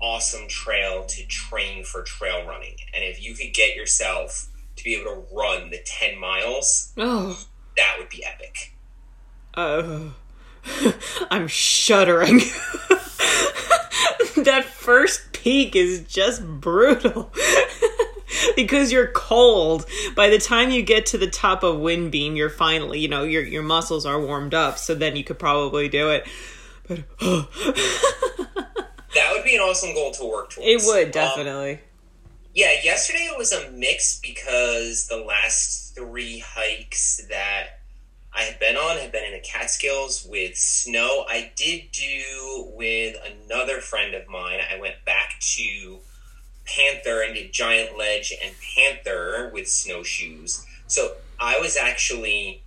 awesome 0.00 0.46
trail 0.48 1.04
to 1.06 1.26
train 1.26 1.82
for 1.84 2.02
trail 2.02 2.46
running. 2.46 2.76
And 2.94 3.02
if 3.04 3.20
you 3.22 3.34
could 3.34 3.52
get 3.52 3.74
yourself 3.74 4.48
to 4.76 4.84
be 4.84 4.94
able 4.94 5.10
to 5.10 5.34
run 5.34 5.70
the 5.70 5.80
10 5.84 6.18
miles, 6.18 6.92
Oh, 6.96 7.36
that 7.76 7.96
would 7.98 8.08
be 8.08 8.24
epic. 8.24 8.74
uh, 9.54 10.10
I'm 11.32 11.48
shuddering. 11.48 12.38
that 14.44 14.64
first 14.66 15.32
peak 15.32 15.74
is 15.74 16.00
just 16.02 16.46
brutal. 16.46 17.32
because 18.56 18.92
you're 18.92 19.08
cold. 19.08 19.86
By 20.14 20.28
the 20.28 20.38
time 20.38 20.70
you 20.70 20.82
get 20.82 21.06
to 21.06 21.18
the 21.18 21.26
top 21.28 21.62
of 21.62 21.76
Windbeam, 21.76 22.36
you're 22.36 22.50
finally, 22.50 22.98
you 23.00 23.08
know, 23.08 23.22
your 23.24 23.42
your 23.42 23.62
muscles 23.62 24.04
are 24.06 24.20
warmed 24.20 24.54
up, 24.54 24.78
so 24.78 24.94
then 24.94 25.16
you 25.16 25.24
could 25.24 25.38
probably 25.38 25.88
do 25.88 26.10
it. 26.10 26.26
But 26.86 27.04
That 29.14 29.32
would 29.32 29.44
be 29.44 29.54
an 29.54 29.60
awesome 29.60 29.94
goal 29.94 30.12
to 30.12 30.24
work 30.24 30.50
towards. 30.50 30.68
it 30.68 30.86
would 30.86 31.06
Um, 31.06 31.10
definitely. 31.12 31.80
yeah, 32.54 32.72
yesterday 32.84 33.20
it 33.30 33.36
was 33.38 33.52
a 33.52 33.70
mix 33.70 34.20
because 34.20 35.06
the 35.08 35.16
last 35.16 35.94
three 35.94 36.38
hikes 36.38 37.22
that 37.28 37.80
I 38.32 38.42
had 38.42 38.60
been 38.60 38.76
on 38.76 38.98
have 38.98 39.10
been 39.10 39.24
in 39.24 39.32
the 39.32 39.40
Catskills 39.40 40.26
with 40.28 40.56
snow. 40.56 41.24
I 41.28 41.50
did 41.56 41.90
do 41.92 42.70
with 42.76 43.16
another 43.46 43.80
friend 43.80 44.14
of 44.14 44.28
mine. 44.28 44.60
I 44.72 44.78
went 44.78 45.04
back 45.04 45.36
to 45.56 45.98
Panther 46.68 47.22
and 47.22 47.34
did 47.34 47.52
Giant 47.52 47.96
Ledge 47.96 48.32
and 48.42 48.54
Panther 48.76 49.50
with 49.52 49.68
snowshoes. 49.68 50.66
So 50.86 51.16
I 51.40 51.58
was 51.58 51.76
actually, 51.76 52.62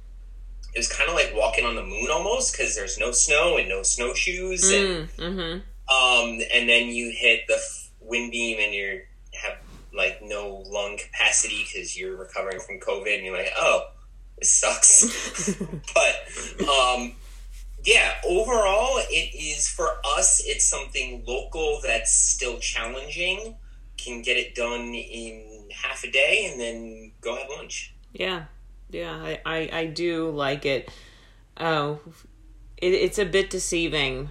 it 0.74 0.80
was 0.80 0.92
kind 0.92 1.10
of 1.10 1.16
like 1.16 1.34
walking 1.36 1.66
on 1.66 1.76
the 1.76 1.84
moon 1.84 2.10
almost 2.12 2.52
because 2.52 2.76
there's 2.76 2.98
no 2.98 3.12
snow 3.12 3.58
and 3.58 3.70
no 3.70 3.84
snowshoes. 3.84 4.70
And 4.72 5.10
Mm, 5.10 5.16
mm-hmm. 5.18 6.34
um, 6.34 6.40
and 6.54 6.70
then 6.70 6.88
you 6.88 7.12
hit 7.16 7.42
the 7.48 7.58
Windbeam 8.04 8.60
and 8.60 8.74
you 8.74 9.02
have 9.42 9.58
like 9.94 10.22
no 10.22 10.64
lung 10.68 10.98
capacity 10.98 11.66
because 11.66 11.98
you're 11.98 12.16
recovering 12.16 12.60
from 12.60 12.80
COVID 12.80 13.16
and 13.16 13.26
you're 13.26 13.38
like, 13.38 13.52
oh, 13.58 13.88
this 14.38 14.54
sucks. 14.54 15.56
but 15.94 16.68
um, 16.68 17.14
yeah, 17.84 18.14
overall, 18.28 19.00
it 19.10 19.36
is 19.36 19.68
for 19.68 19.90
us. 20.06 20.42
It's 20.46 20.66
something 20.66 21.24
local 21.28 21.80
that's 21.84 22.14
still 22.14 22.60
challenging. 22.60 23.56
Can 24.04 24.24
get 24.24 24.36
it 24.36 24.56
done 24.56 24.96
in 24.96 25.70
half 25.72 26.04
a 26.04 26.10
day 26.10 26.50
and 26.50 26.60
then 26.60 27.12
go 27.22 27.36
have 27.36 27.48
lunch. 27.56 27.94
Yeah, 28.12 28.46
yeah, 28.90 29.14
I, 29.14 29.40
I, 29.46 29.70
I 29.72 29.86
do 29.86 30.32
like 30.32 30.66
it. 30.66 30.90
Oh, 31.60 32.00
it, 32.78 32.94
it's 32.94 33.20
a 33.20 33.26
bit 33.26 33.52
deceiving, 33.52 34.30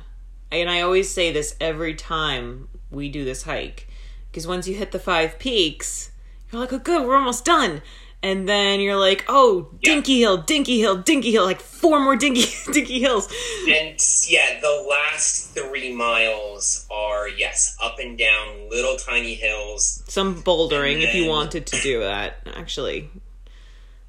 and 0.51 0.69
I 0.69 0.81
always 0.81 1.09
say 1.09 1.31
this 1.31 1.55
every 1.61 1.95
time 1.95 2.69
we 2.91 3.09
do 3.09 3.25
this 3.25 3.45
hike, 3.45 3.87
because 4.31 4.47
once 4.47 4.67
you 4.67 4.75
hit 4.75 4.91
the 4.91 4.99
five 4.99 5.39
peaks, 5.39 6.11
you're 6.51 6.61
like, 6.61 6.73
oh, 6.73 6.79
good, 6.79 7.07
we're 7.07 7.17
almost 7.17 7.45
done. 7.45 7.81
And 8.23 8.47
then 8.47 8.81
you're 8.81 8.97
like, 8.99 9.25
oh, 9.29 9.69
Yeah. 9.81 9.95
Dinky 9.95 10.21
Hill, 10.21 10.39
Dinky 10.39 10.79
Hill, 10.79 10.99
Dinky 10.99 11.31
Hill, 11.31 11.45
like 11.45 11.61
four 11.61 12.01
more 12.01 12.17
Dinky 12.17 12.45
Dinky 12.73 13.01
Hills. 13.01 13.27
And 13.67 13.99
yeah, 14.29 14.61
the 14.61 14.87
last 14.89 15.55
three 15.55 15.95
miles 15.95 16.87
are 16.91 17.29
yes, 17.29 17.77
up 17.83 17.99
and 17.99 18.19
down 18.19 18.69
little 18.69 18.97
tiny 18.97 19.35
hills. 19.35 20.03
Some 20.09 20.43
bouldering 20.43 21.01
if 21.03 21.15
you 21.15 21.27
wanted 21.29 21.67
to 21.69 21.81
do 21.81 22.01
that. 22.01 22.47
Actually, 22.55 23.09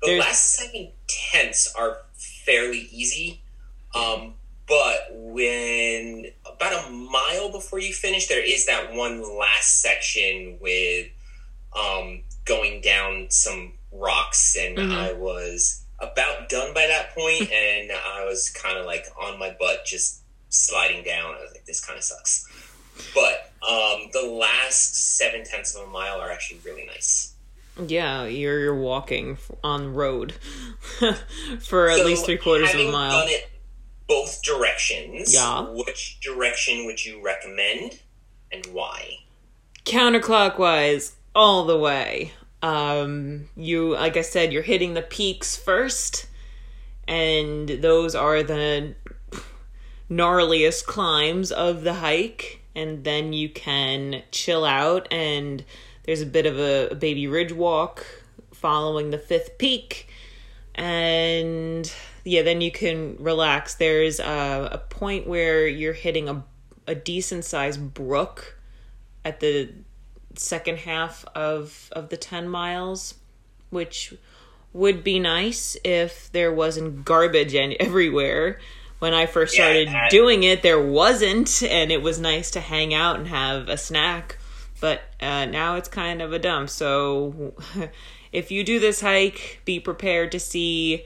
The 0.01 0.08
There's- 0.08 0.20
last 0.25 0.46
seven 0.56 0.91
tenths 1.08 1.74
are 1.75 2.00
fairly 2.13 2.89
easy, 2.91 3.41
um, 3.96 4.34
but 4.68 5.08
when 5.12 6.25
about 6.46 6.86
a 6.88 6.89
mile 6.91 7.50
before 7.51 7.80
you 7.80 7.94
finish, 7.94 8.27
there 8.27 8.44
is 8.44 8.65
that 8.65 8.94
one 8.94 9.22
last 9.39 9.82
section 9.82 10.58
with 10.60 11.08
um, 11.74 12.22
going 12.46 12.82
down 12.82 13.27
some 13.30 13.74
rocks, 13.91 14.55
and 14.60 14.77
Mhm. 14.77 14.95
I 14.98 15.13
was 15.13 15.81
about 16.00 16.50
done 16.50 16.74
by 16.74 16.88
that 16.88 17.13
point, 17.15 17.51
and 17.51 17.91
I 17.91 18.25
was 18.25 18.50
kind 18.50 18.77
of 18.77 18.86
like 18.86 19.05
on 19.19 19.38
my 19.39 19.51
butt, 19.60 19.86
just 19.86 20.21
sliding 20.50 21.03
down. 21.03 21.36
I 21.36 21.41
was 21.41 21.51
like, 21.51 21.65
this 21.65 21.83
kind 21.83 21.98
of 21.98 22.03
sucks. 22.03 22.48
But 23.15 23.51
um, 23.67 24.10
the 24.12 24.24
last 24.27 25.17
seven 25.17 25.43
tenths 25.43 25.75
of 25.75 25.88
a 25.88 25.89
mile 25.91 26.19
are 26.19 26.29
actually 26.31 26.60
really 26.65 26.86
nice. 26.86 27.33
yeah, 27.88 28.25
you're 28.25 28.60
you're 28.60 28.75
walking 28.75 29.38
on 29.63 29.93
road 29.93 30.33
for 31.62 31.89
at 31.89 31.98
So, 32.00 32.03
least 32.05 32.25
three 32.25 32.38
quarters 32.38 32.74
of 32.74 32.79
a 32.81 32.91
mile. 32.91 33.12
Done 33.21 33.29
it 33.29 33.50
both 34.07 34.41
directions. 34.43 35.33
Yeah. 35.33 35.62
Which 35.69 36.19
direction 36.19 36.86
would 36.86 37.03
you 37.05 37.21
recommend, 37.24 38.00
and 38.51 38.65
why? 38.67 39.19
counterclockwise 39.86 41.13
all 41.33 41.65
the 41.65 41.77
way. 41.77 42.33
Um, 42.62 43.50
you, 43.56 43.94
like 43.94 44.18
I 44.18 44.22
said, 44.22 44.53
you're 44.53 44.62
hitting 44.62 44.94
the 44.94 45.01
peaks 45.01 45.56
first, 45.56 46.27
and 47.08 47.68
those 47.68 48.15
are 48.15 48.44
the 48.44 48.96
gnarliest 50.10 50.86
climbs 50.86 51.51
of 51.51 51.84
the 51.84 51.96
hike. 51.96 52.60
And 52.74 53.03
then 53.03 53.34
you 53.34 53.50
can 53.50 54.24
chill 54.32 54.63
out, 54.63 55.12
and 55.12 55.63
there's 56.03 56.22
a 56.22 56.25
bit 56.25 56.46
of 56.46 56.58
a, 56.58 56.96
baby 56.96 57.27
ridge 57.27 57.51
walk 57.51 58.06
following 58.53 59.10
the 59.10 59.18
fifth 59.18 59.58
peak. 59.58 60.08
And 60.75 61.91
yeah, 62.24 62.44
then 62.44 62.62
you 62.62 62.72
can 62.72 63.18
relax. 63.20 63.75
There's 63.75 64.20
a, 64.20 64.70
a 64.72 64.77
point 64.77 65.27
where 65.27 65.68
you're 65.68 65.94
hitting 65.94 66.30
a, 66.30 66.44
a 66.88 66.96
decent 66.96 67.44
sized 67.44 67.94
brook 67.94 68.58
at 69.25 69.39
the 69.39 69.70
second 70.36 70.80
half 70.80 71.26
of 71.36 71.90
of 71.94 72.10
the 72.10 72.18
10 72.18 72.48
miles 72.48 73.16
which 73.70 74.14
would 74.74 75.04
be 75.04 75.20
nice 75.20 75.76
if 75.84 76.32
there 76.32 76.52
wasn't 76.54 77.04
garbage 77.06 77.54
and 77.56 77.74
everywhere. 77.80 78.60
When 79.00 79.14
i 79.14 79.26
first 79.26 79.58
Yeah, 79.58 79.64
started 79.66 79.88
that- 79.90 80.12
doing 80.12 80.44
it 80.44 80.62
there 80.62 80.82
wasn't 80.82 81.64
and 81.64 81.92
it 81.92 82.02
was 82.02 82.20
nice 82.20 82.52
to 82.52 82.60
hang 82.60 82.94
out 82.94 83.18
and 83.18 83.28
have 83.28 83.68
a 83.70 83.78
snack. 83.78 84.38
But 84.80 85.02
uh, 85.20 85.46
now 85.46 85.76
it's 85.76 85.88
kind 85.90 86.22
of 86.22 86.34
a 86.34 86.40
dump. 86.40 86.70
So 86.70 87.54
if 88.32 88.50
you 88.52 88.64
do 88.64 88.80
this 88.80 89.02
hike 89.02 89.62
be 89.66 89.80
prepared 89.80 90.32
to 90.34 90.40
see 90.40 91.06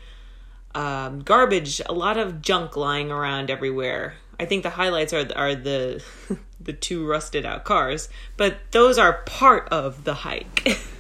um, 0.74 1.22
garbage, 1.22 1.82
a 1.86 1.94
lot 1.94 2.18
of 2.18 2.42
junk 2.42 2.76
lying 2.76 3.12
around 3.12 3.50
everywhere. 3.50 4.16
I 4.40 4.46
think 4.46 4.64
the 4.64 4.72
highlights 4.72 5.14
are 5.14 5.26
are 5.36 5.56
the 5.56 6.04
the 6.60 6.74
two 6.74 7.08
rusted 7.08 7.46
out 7.46 7.64
cars, 7.64 8.10
but 8.38 8.58
those 8.72 8.98
are 8.98 9.22
part 9.26 9.68
of 9.70 10.04
the 10.04 10.14
hike. 10.14 10.68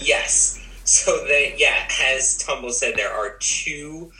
Yes. 0.00 0.58
So 0.84 1.24
they 1.24 1.54
yeah, 1.56 1.88
as 2.02 2.36
Tumble 2.36 2.72
said, 2.72 2.94
there 2.96 3.12
are 3.12 3.36
two 3.38 4.10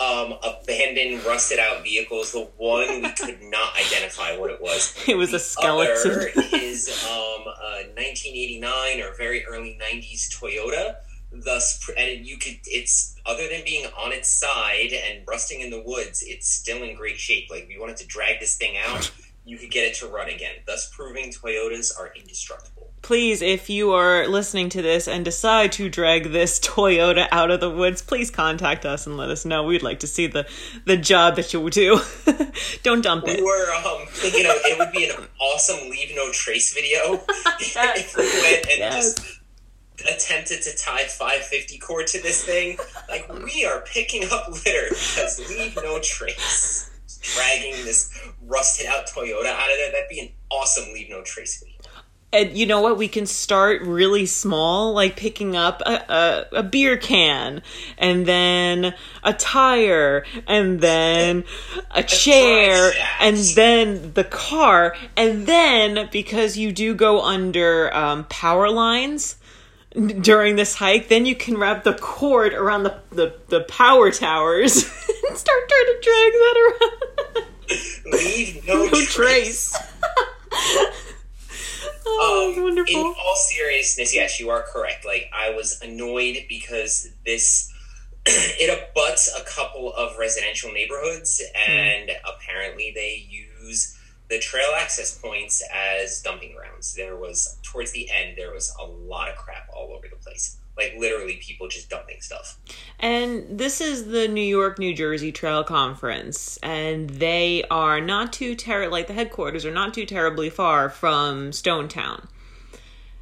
um, 0.00 0.34
abandoned, 0.42 1.24
rusted 1.24 1.58
out 1.58 1.82
vehicles. 1.84 2.32
The 2.32 2.48
one 2.56 3.02
we 3.02 3.12
could 3.12 3.40
not 3.42 3.76
identify 3.76 4.36
what 4.36 4.50
it 4.50 4.60
was. 4.60 4.94
It 5.06 5.16
was 5.16 5.30
the 5.30 5.36
a 5.36 5.40
skeleton. 5.40 6.10
Other 6.10 6.32
is 6.52 6.88
um, 7.04 7.42
a 7.46 7.86
1989 7.94 9.00
or 9.00 9.14
very 9.14 9.44
early 9.46 9.78
90s 9.80 10.28
Toyota. 10.34 10.96
Thus, 11.32 11.88
and 11.96 12.26
you 12.26 12.38
could. 12.38 12.58
It's 12.66 13.14
other 13.24 13.48
than 13.48 13.62
being 13.64 13.86
on 13.86 14.12
its 14.12 14.28
side 14.28 14.92
and 14.92 15.22
rusting 15.28 15.60
in 15.60 15.70
the 15.70 15.82
woods, 15.82 16.24
it's 16.26 16.48
still 16.48 16.82
in 16.82 16.96
great 16.96 17.18
shape. 17.18 17.48
Like 17.50 17.64
if 17.64 17.70
you 17.70 17.80
wanted 17.80 17.98
to 17.98 18.06
drag 18.06 18.40
this 18.40 18.56
thing 18.56 18.76
out, 18.76 19.10
you 19.44 19.56
could 19.56 19.70
get 19.70 19.86
it 19.86 19.94
to 19.96 20.08
run 20.08 20.28
again. 20.28 20.56
Thus, 20.66 20.90
proving 20.92 21.30
Toyotas 21.30 21.96
are 21.98 22.12
indestructible 22.16 22.90
please, 23.02 23.42
if 23.42 23.70
you 23.70 23.92
are 23.92 24.28
listening 24.28 24.68
to 24.68 24.82
this 24.82 25.08
and 25.08 25.24
decide 25.24 25.72
to 25.72 25.88
drag 25.88 26.30
this 26.30 26.60
Toyota 26.60 27.28
out 27.32 27.50
of 27.50 27.60
the 27.60 27.70
woods, 27.70 28.02
please 28.02 28.30
contact 28.30 28.84
us 28.84 29.06
and 29.06 29.16
let 29.16 29.30
us 29.30 29.44
know. 29.44 29.64
We'd 29.64 29.82
like 29.82 30.00
to 30.00 30.06
see 30.06 30.26
the 30.26 30.46
the 30.84 30.96
job 30.96 31.36
that 31.36 31.52
you 31.52 31.60
will 31.60 31.70
do. 31.70 32.00
Don't 32.82 33.02
dump 33.02 33.24
we 33.24 33.32
it. 33.32 33.36
We 33.38 33.44
were 33.44 33.74
um, 33.74 34.06
thinking 34.08 34.46
of 34.46 34.52
it 34.56 34.78
would 34.78 34.92
be 34.92 35.08
an 35.08 35.26
awesome 35.40 35.90
leave 35.90 36.12
no 36.14 36.30
trace 36.32 36.72
video 36.72 37.20
if 37.60 38.16
we 38.16 38.24
went 38.24 38.66
and 38.70 38.78
yes. 38.78 39.14
just 39.14 39.39
attempted 40.02 40.62
to 40.62 40.76
tie 40.76 41.04
550 41.04 41.78
cord 41.78 42.06
to 42.08 42.22
this 42.22 42.44
thing. 42.44 42.78
Like 43.08 43.32
we 43.44 43.64
are 43.64 43.80
picking 43.80 44.24
up 44.30 44.48
litter 44.48 44.88
because 44.90 45.40
leave 45.48 45.76
no 45.76 46.00
trace. 46.00 46.90
Dragging 47.22 47.84
this 47.84 48.16
rusted 48.46 48.86
out 48.86 49.06
Toyota 49.06 49.46
out 49.46 49.70
of 49.70 49.76
there, 49.76 49.92
that'd 49.92 50.08
be 50.08 50.20
an 50.20 50.28
awesome 50.50 50.92
leave 50.92 51.10
no 51.10 51.22
trace 51.22 51.62
and 52.32 52.56
you 52.56 52.66
know 52.66 52.80
what? 52.80 52.96
We 52.96 53.08
can 53.08 53.26
start 53.26 53.82
really 53.82 54.26
small 54.26 54.92
like 54.92 55.16
picking 55.16 55.56
up 55.56 55.82
a, 55.84 56.46
a, 56.52 56.58
a, 56.58 56.62
beer 56.62 56.96
can 56.96 57.62
and 57.98 58.24
then 58.24 58.94
a 59.24 59.32
tire 59.32 60.24
and 60.46 60.80
then 60.80 61.44
a 61.90 62.04
chair 62.04 62.92
and 63.20 63.36
then 63.36 64.12
the 64.12 64.24
car. 64.24 64.94
And 65.16 65.46
then 65.46 66.08
because 66.12 66.56
you 66.56 66.70
do 66.70 66.94
go 66.94 67.20
under 67.22 67.92
um, 67.94 68.24
power 68.24 68.70
lines 68.70 69.36
during 70.20 70.56
this 70.56 70.74
hike 70.74 71.08
then 71.08 71.26
you 71.26 71.34
can 71.34 71.56
wrap 71.56 71.82
the 71.82 71.94
cord 71.94 72.54
around 72.54 72.84
the, 72.84 72.96
the, 73.10 73.34
the 73.48 73.60
power 73.62 74.10
towers 74.10 74.84
and 75.28 75.36
start 75.36 75.68
trying 75.68 75.86
to 75.86 75.98
drag 76.02 76.32
that 76.32 76.56
around 76.80 77.00
leave 78.12 78.66
no, 78.66 78.84
no 78.84 78.90
trace, 79.04 79.72
trace. 79.72 79.76
Oh, 82.22 82.54
um, 82.56 82.62
wonderful. 82.62 83.00
In 83.00 83.06
all 83.06 83.36
seriousness, 83.36 84.14
yes, 84.14 84.40
you 84.40 84.50
are 84.50 84.62
correct. 84.62 85.04
Like 85.04 85.30
I 85.32 85.50
was 85.50 85.80
annoyed 85.80 86.44
because 86.48 87.08
this 87.24 87.72
it 88.26 88.68
abuts 88.68 89.34
a 89.34 89.44
couple 89.44 89.92
of 89.94 90.18
residential 90.18 90.72
neighborhoods, 90.72 91.40
hmm. 91.40 91.70
and 91.70 92.10
mm. 92.10 92.14
apparently 92.28 92.92
they 92.94 93.26
use 93.28 93.98
the 94.30 94.38
trail 94.38 94.70
access 94.78 95.18
points 95.18 95.62
as 95.74 96.22
dumping 96.22 96.54
grounds. 96.54 96.94
There 96.94 97.16
was 97.16 97.58
towards 97.62 97.92
the 97.92 98.08
end 98.10 98.38
there 98.38 98.54
was 98.54 98.74
a 98.80 98.86
lot 98.86 99.28
of 99.28 99.36
crap 99.36 99.68
all 99.76 99.92
over 99.92 100.06
the 100.08 100.16
place 100.16 100.56
like 100.76 100.94
literally 100.98 101.36
people 101.42 101.68
just 101.68 101.90
dumping 101.90 102.20
stuff. 102.20 102.58
And 102.98 103.58
this 103.58 103.80
is 103.80 104.06
the 104.06 104.28
New 104.28 104.40
York 104.40 104.78
New 104.78 104.94
Jersey 104.94 105.32
Trail 105.32 105.62
Conference 105.62 106.58
and 106.62 107.10
they 107.10 107.64
are 107.70 108.00
not 108.00 108.32
too 108.32 108.54
ter 108.54 108.88
like 108.88 109.06
the 109.06 109.12
headquarters 109.12 109.66
are 109.66 109.72
not 109.72 109.92
too 109.94 110.06
terribly 110.06 110.48
far 110.48 110.88
from 110.88 111.50
Stonetown. 111.50 112.26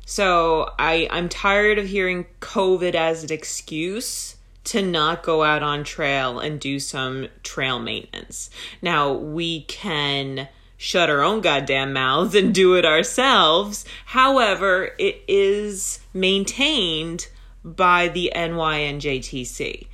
So 0.04 0.70
I 0.78 1.08
I'm 1.10 1.28
tired 1.28 1.78
of 1.78 1.86
hearing 1.86 2.26
COVID 2.40 2.94
as 2.94 3.24
an 3.24 3.32
excuse 3.32 4.36
to 4.64 4.82
not 4.82 5.22
go 5.22 5.42
out 5.42 5.62
on 5.62 5.82
trail 5.82 6.38
and 6.38 6.60
do 6.60 6.78
some 6.78 7.28
trail 7.42 7.78
maintenance. 7.78 8.50
Now 8.82 9.12
we 9.12 9.62
can 9.62 10.48
shut 10.78 11.10
our 11.10 11.20
own 11.20 11.42
goddamn 11.42 11.92
mouths 11.92 12.34
and 12.34 12.54
do 12.54 12.76
it 12.76 12.86
ourselves. 12.86 13.84
However, 14.06 14.92
it 14.98 15.22
is 15.28 15.98
maintained 16.14 17.28
by 17.62 18.08
the 18.08 18.32
NYNJTC. 18.34 19.88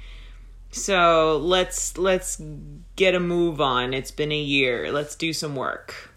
So 0.71 1.39
let's 1.39 1.97
let's 1.97 2.41
get 2.97 3.15
a 3.15 3.21
move 3.21 3.61
on. 3.61 3.95
It's 3.95 4.11
been 4.11 4.33
a 4.33 4.39
year. 4.39 4.93
Let's 4.93 5.17
do 5.17 5.33
some 5.33 5.57
work. 5.57 6.13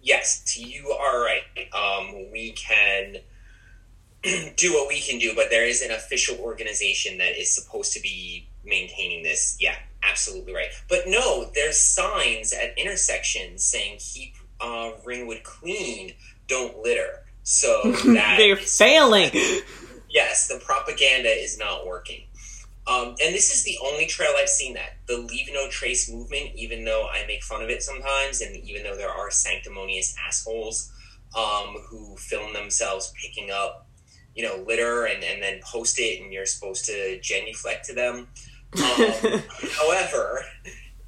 Yes, 0.00 0.56
you 0.58 0.90
are 0.90 1.22
right. 1.22 1.42
Um, 1.72 2.30
we 2.30 2.52
can 2.52 3.16
do 4.56 4.74
what 4.74 4.88
we 4.88 5.00
can 5.00 5.18
do, 5.18 5.32
but 5.34 5.46
there 5.50 5.66
is 5.66 5.82
an 5.82 5.90
official 5.90 6.36
organization 6.38 7.18
that 7.18 7.38
is 7.38 7.50
supposed 7.50 7.92
to 7.94 8.00
be 8.00 8.46
maintaining 8.64 9.22
this. 9.22 9.56
Yeah, 9.60 9.76
absolutely 10.02 10.54
right. 10.54 10.68
But 10.88 11.02
no, 11.06 11.50
there's 11.54 11.78
signs 11.78 12.52
at 12.52 12.78
intersections 12.78 13.62
saying 13.62 13.98
keep 13.98 14.34
uh, 14.60 14.92
Ringwood 15.04 15.42
clean, 15.42 16.12
don't 16.48 16.78
litter. 16.78 17.24
So 17.42 17.92
they're 18.04 18.56
failing. 18.56 19.30
yes, 20.08 20.48
the 20.48 20.60
propaganda 20.64 21.28
is 21.28 21.58
not 21.58 21.86
working. 21.86 22.24
Um, 22.86 23.14
and 23.22 23.34
this 23.34 23.54
is 23.54 23.64
the 23.64 23.78
only 23.82 24.06
trail 24.06 24.30
I've 24.38 24.48
seen 24.48 24.74
that 24.74 24.96
the 25.06 25.16
leave 25.16 25.48
no 25.52 25.68
trace 25.70 26.10
movement. 26.10 26.50
Even 26.54 26.84
though 26.84 27.06
I 27.10 27.26
make 27.26 27.42
fun 27.42 27.62
of 27.62 27.70
it 27.70 27.82
sometimes, 27.82 28.40
and 28.40 28.56
even 28.56 28.82
though 28.82 28.96
there 28.96 29.10
are 29.10 29.30
sanctimonious 29.30 30.14
assholes 30.26 30.92
um, 31.36 31.76
who 31.88 32.16
film 32.16 32.52
themselves 32.52 33.12
picking 33.20 33.50
up, 33.50 33.86
you 34.34 34.42
know, 34.42 34.62
litter 34.66 35.06
and, 35.06 35.24
and 35.24 35.42
then 35.42 35.60
post 35.62 35.98
it, 35.98 36.20
and 36.22 36.32
you're 36.32 36.46
supposed 36.46 36.84
to 36.86 37.18
genuflect 37.20 37.86
to 37.86 37.94
them. 37.94 38.28
Um, 38.76 39.42
however, 39.78 40.44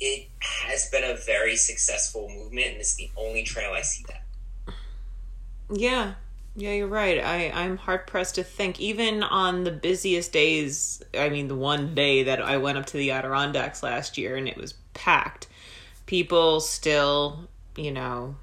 it 0.01 0.29
has 0.41 0.89
been 0.91 1.05
a 1.05 1.17
very 1.17 1.57
successful 1.57 2.29
movement, 2.29 2.69
and 2.69 2.77
it's 2.77 2.97
the 2.97 3.11
only 3.17 3.43
trail 3.43 3.73
I 3.73 3.83
see 3.83 4.05
that. 4.09 4.75
Yeah, 5.71 6.15
yeah, 6.59 6.73
you're 6.73 6.87
right. 6.87 7.23
I, 7.23 7.51
I'm 7.51 7.77
hard 7.77 8.07
pressed 8.07 8.37
to 8.37 8.45
think, 8.45 8.81
even 8.81 9.23
on 9.23 9.65
the 9.65 9.71
busiest 9.71 10.33
days, 10.33 11.03
I 11.13 11.29
mean, 11.29 11.49
the 11.49 11.55
one 11.55 11.95
day 11.95 12.23
that 12.23 12.41
I 12.41 12.57
went 12.57 12.79
up 12.79 12.87
to 12.87 12.97
the 12.97 13.11
Adirondacks 13.11 13.83
last 13.83 14.17
year 14.17 14.37
and 14.37 14.49
it 14.49 14.57
was 14.57 14.73
packed, 14.95 15.49
people 16.07 16.61
still, 16.61 17.49
you 17.77 17.93
know, 17.93 18.37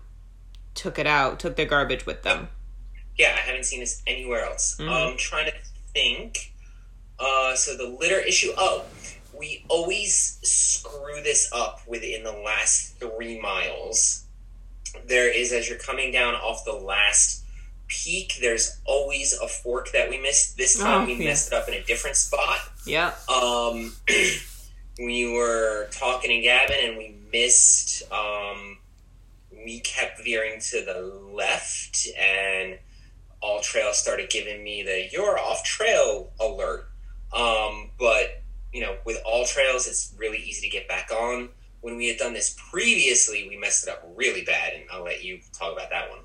took 0.75 0.99
it 0.99 1.07
out, 1.07 1.39
took 1.39 1.55
their 1.55 1.65
garbage 1.65 2.05
with 2.05 2.21
them. 2.21 2.49
Yeah, 3.17 3.36
I 3.36 3.39
haven't 3.39 3.65
seen 3.65 3.79
this 3.79 4.03
anywhere 4.05 4.45
else. 4.45 4.75
Mm-hmm. 4.79 4.89
I'm 4.89 5.17
trying 5.17 5.45
to 5.45 5.53
think. 5.93 6.53
Uh, 7.19 7.55
so 7.55 7.75
the 7.75 7.88
litter 7.88 8.19
issue. 8.19 8.51
Oh, 8.57 8.86
we 9.43 9.65
always 9.67 10.39
screw 10.41 11.21
this 11.21 11.51
up 11.53 11.82
within 11.86 12.23
the 12.23 12.32
last 12.32 12.97
three 12.97 13.38
miles. 13.41 14.23
There 15.06 15.29
is, 15.29 15.51
as 15.51 15.67
you're 15.67 15.77
coming 15.77 16.13
down 16.13 16.34
off 16.36 16.63
the 16.63 16.71
last 16.71 17.43
peak, 17.89 18.38
there's 18.39 18.79
always 18.86 19.38
a 19.38 19.49
fork 19.49 19.91
that 19.91 20.10
we 20.10 20.17
missed. 20.17 20.56
This 20.56 20.79
time 20.79 21.01
oh, 21.01 21.06
we 21.08 21.15
yeah. 21.15 21.25
messed 21.25 21.51
it 21.51 21.53
up 21.53 21.67
in 21.67 21.73
a 21.73 21.84
different 21.84 22.15
spot. 22.15 22.58
Yeah. 22.86 23.13
Um, 23.27 23.93
we 24.97 25.29
were 25.34 25.89
talking 25.91 26.29
to 26.29 26.39
Gavin 26.39 26.77
and 26.82 26.97
we 26.97 27.13
missed. 27.34 28.10
Um, 28.13 28.77
we 29.51 29.82
kept 29.82 30.23
veering 30.23 30.62
to 30.71 30.86
the 30.86 31.19
left, 31.34 32.08
and 32.17 32.79
All 33.41 33.60
Trail 33.60 33.91
started 33.91 34.29
giving 34.29 34.63
me 34.63 34.84
the 34.84 35.10
"you're 35.12 35.38
off 35.38 35.65
trail" 35.65 36.32
alert. 36.39 36.88
Um, 37.34 37.89
but 37.97 38.42
you 38.73 38.81
know, 38.81 38.95
with 39.05 39.23
AllTrails, 39.23 39.88
it's 39.88 40.13
really 40.17 40.39
easy 40.39 40.67
to 40.67 40.69
get 40.69 40.88
back 40.88 41.12
on. 41.12 41.49
When 41.81 41.95
we 41.95 42.07
had 42.07 42.17
done 42.17 42.33
this 42.33 42.55
previously, 42.71 43.47
we 43.47 43.57
messed 43.57 43.88
it 43.88 43.91
up 43.91 44.03
really 44.15 44.43
bad, 44.43 44.73
and 44.73 44.83
I'll 44.91 45.03
let 45.03 45.23
you 45.23 45.39
talk 45.53 45.73
about 45.73 45.89
that 45.91 46.09
one. 46.09 46.19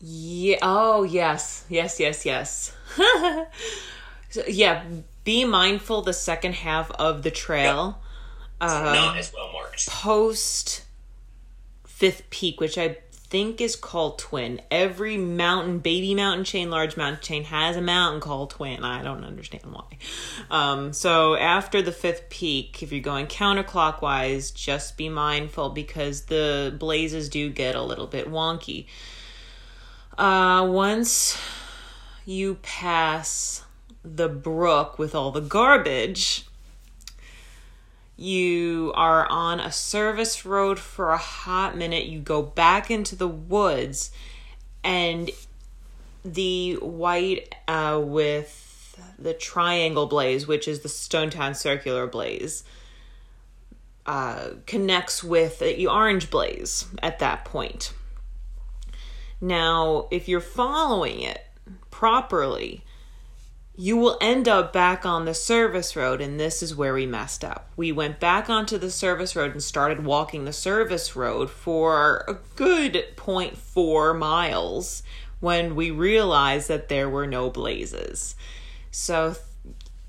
Yeah. 0.00 0.58
Oh, 0.62 1.02
yes. 1.04 1.64
Yes, 1.68 1.98
yes, 1.98 2.26
yes. 2.26 2.72
so, 4.30 4.42
yeah. 4.46 4.84
Be 5.24 5.44
mindful 5.44 6.02
the 6.02 6.12
second 6.12 6.54
half 6.54 6.90
of 6.92 7.22
the 7.22 7.30
trail. 7.30 8.00
Yep. 8.60 8.70
Um, 8.70 8.84
not 8.84 9.16
as 9.16 9.32
well 9.32 9.52
marked. 9.52 9.88
Post 9.88 10.84
Fifth 11.86 12.28
Peak, 12.30 12.60
which 12.60 12.78
I 12.78 12.98
think 13.30 13.60
is 13.60 13.76
called 13.76 14.18
Twin. 14.18 14.60
Every 14.70 15.16
mountain, 15.16 15.80
baby 15.80 16.14
mountain 16.14 16.44
chain, 16.44 16.70
large 16.70 16.96
mountain 16.96 17.22
chain 17.22 17.44
has 17.44 17.76
a 17.76 17.82
mountain 17.82 18.20
called 18.20 18.50
Twin. 18.50 18.84
I 18.84 19.02
don't 19.02 19.24
understand 19.24 19.64
why. 19.70 19.98
Um, 20.50 20.92
so 20.92 21.34
after 21.36 21.82
the 21.82 21.92
fifth 21.92 22.30
peak, 22.30 22.82
if 22.82 22.90
you're 22.90 23.00
going 23.00 23.26
counterclockwise, 23.26 24.54
just 24.54 24.96
be 24.96 25.08
mindful 25.08 25.70
because 25.70 26.22
the 26.22 26.74
blazes 26.78 27.28
do 27.28 27.50
get 27.50 27.74
a 27.74 27.82
little 27.82 28.06
bit 28.06 28.30
wonky. 28.30 28.86
Uh, 30.16 30.66
once 30.68 31.38
you 32.24 32.56
pass 32.56 33.62
the 34.02 34.28
brook 34.28 34.98
with 34.98 35.14
all 35.14 35.30
the 35.30 35.40
garbage, 35.40 36.47
you 38.18 38.92
are 38.96 39.26
on 39.30 39.60
a 39.60 39.70
service 39.70 40.44
road 40.44 40.80
for 40.80 41.12
a 41.12 41.16
hot 41.16 41.76
minute. 41.76 42.06
You 42.06 42.18
go 42.18 42.42
back 42.42 42.90
into 42.90 43.14
the 43.14 43.28
woods, 43.28 44.10
and 44.82 45.30
the 46.24 46.74
white 46.74 47.54
uh, 47.68 48.00
with 48.02 49.00
the 49.18 49.34
Triangle 49.34 50.06
Blaze, 50.06 50.48
which 50.48 50.66
is 50.66 50.80
the 50.80 50.88
Stonetown 50.88 51.54
Circular 51.54 52.08
Blaze, 52.08 52.64
uh, 54.04 54.50
connects 54.66 55.22
with 55.22 55.60
the 55.60 55.86
Orange 55.86 56.28
Blaze 56.28 56.86
at 57.00 57.20
that 57.20 57.44
point. 57.44 57.92
Now, 59.40 60.08
if 60.10 60.28
you're 60.28 60.40
following 60.40 61.20
it 61.20 61.46
properly, 61.92 62.82
you 63.80 63.96
will 63.96 64.18
end 64.20 64.48
up 64.48 64.72
back 64.72 65.06
on 65.06 65.24
the 65.24 65.32
service 65.32 65.94
road, 65.94 66.20
and 66.20 66.38
this 66.38 66.64
is 66.64 66.74
where 66.74 66.92
we 66.92 67.06
messed 67.06 67.44
up. 67.44 67.70
We 67.76 67.92
went 67.92 68.18
back 68.18 68.50
onto 68.50 68.76
the 68.76 68.90
service 68.90 69.36
road 69.36 69.52
and 69.52 69.62
started 69.62 70.04
walking 70.04 70.44
the 70.44 70.52
service 70.52 71.14
road 71.14 71.48
for 71.48 72.24
a 72.26 72.38
good 72.56 72.94
0.4 73.14 74.18
miles 74.18 75.04
when 75.38 75.76
we 75.76 75.92
realized 75.92 76.66
that 76.66 76.88
there 76.88 77.08
were 77.08 77.28
no 77.28 77.50
blazes. 77.50 78.34
So, 78.90 79.36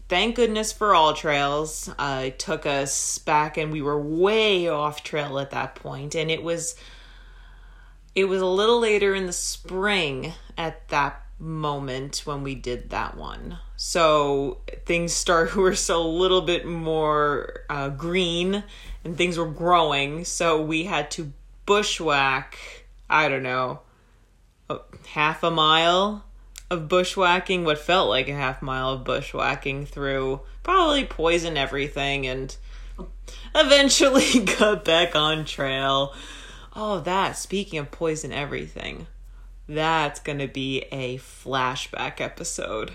thank 0.07 0.37
goodness 0.37 0.73
for 0.73 0.93
AllTrails. 0.93 1.93
Uh, 1.99 2.23
it 2.25 2.39
took 2.39 2.65
us 2.65 3.19
back, 3.19 3.55
and 3.55 3.71
we 3.71 3.83
were 3.83 4.01
way 4.01 4.67
off 4.67 5.03
trail 5.03 5.37
at 5.37 5.51
that 5.51 5.75
point, 5.75 6.15
and 6.15 6.31
it 6.31 6.41
was. 6.41 6.75
It 8.15 8.25
was 8.25 8.41
a 8.41 8.47
little 8.47 8.79
later 8.79 9.13
in 9.13 9.27
the 9.27 9.31
spring 9.31 10.33
at 10.57 10.87
that 10.89 11.23
moment 11.39 12.23
when 12.25 12.43
we 12.43 12.53
did 12.53 12.89
that 12.89 13.15
one. 13.15 13.57
So 13.77 14.59
things 14.85 15.13
start 15.13 15.55
were 15.55 15.75
still 15.75 16.05
a 16.05 16.07
little 16.07 16.41
bit 16.41 16.65
more 16.65 17.61
uh, 17.69 17.89
green 17.89 18.63
and 19.03 19.17
things 19.17 19.37
were 19.37 19.49
growing. 19.49 20.25
So 20.25 20.61
we 20.61 20.83
had 20.83 21.09
to 21.11 21.31
bushwhack, 21.65 22.57
I 23.09 23.29
don't 23.29 23.43
know, 23.43 23.79
half 25.07 25.43
a 25.43 25.51
mile 25.51 26.25
of 26.69 26.87
bushwhacking, 26.87 27.63
what 27.63 27.79
felt 27.79 28.09
like 28.09 28.27
a 28.27 28.33
half 28.33 28.61
mile 28.61 28.89
of 28.89 29.03
bushwhacking 29.03 29.85
through 29.85 30.41
probably 30.61 31.05
poison 31.05 31.57
everything 31.57 32.27
and 32.27 32.55
eventually 33.55 34.45
got 34.59 34.85
back 34.85 35.15
on 35.15 35.45
trail. 35.45 36.13
Oh, 36.75 36.99
that, 36.99 37.37
speaking 37.37 37.79
of 37.79 37.89
poison 37.89 38.31
everything 38.31 39.07
that's 39.69 40.19
going 40.19 40.39
to 40.39 40.47
be 40.47 40.83
a 40.91 41.17
flashback 41.19 42.19
episode. 42.19 42.91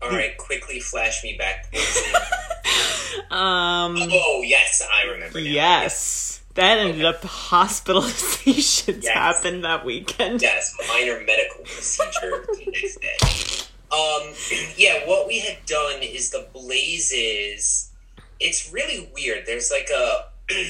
All 0.00 0.10
right, 0.10 0.36
quickly 0.36 0.80
flash 0.80 1.22
me 1.22 1.36
back. 1.36 1.72
um. 3.30 3.96
Oh 4.00 4.42
yes, 4.44 4.82
I 4.92 5.08
remember. 5.08 5.40
Now. 5.40 5.46
Yes, 5.46 6.42
that 6.54 6.78
ended 6.78 7.04
okay. 7.04 7.18
up 7.18 7.22
hospitalizations 7.22 9.02
yes. 9.04 9.14
happened 9.14 9.64
that 9.64 9.84
weekend. 9.84 10.42
Yes, 10.42 10.74
minor 10.88 11.22
medical 11.24 11.64
procedure 11.64 12.44
the 12.48 12.64
next 12.66 13.00
day. 13.00 13.68
Um, 13.92 14.32
yeah, 14.76 15.06
what 15.06 15.28
we 15.28 15.38
had 15.38 15.58
done 15.66 16.02
is 16.02 16.30
the 16.30 16.48
blazes. 16.52 17.92
It's 18.40 18.72
really 18.72 19.08
weird. 19.14 19.46
There's 19.46 19.70
like 19.70 19.88
a 19.94 20.30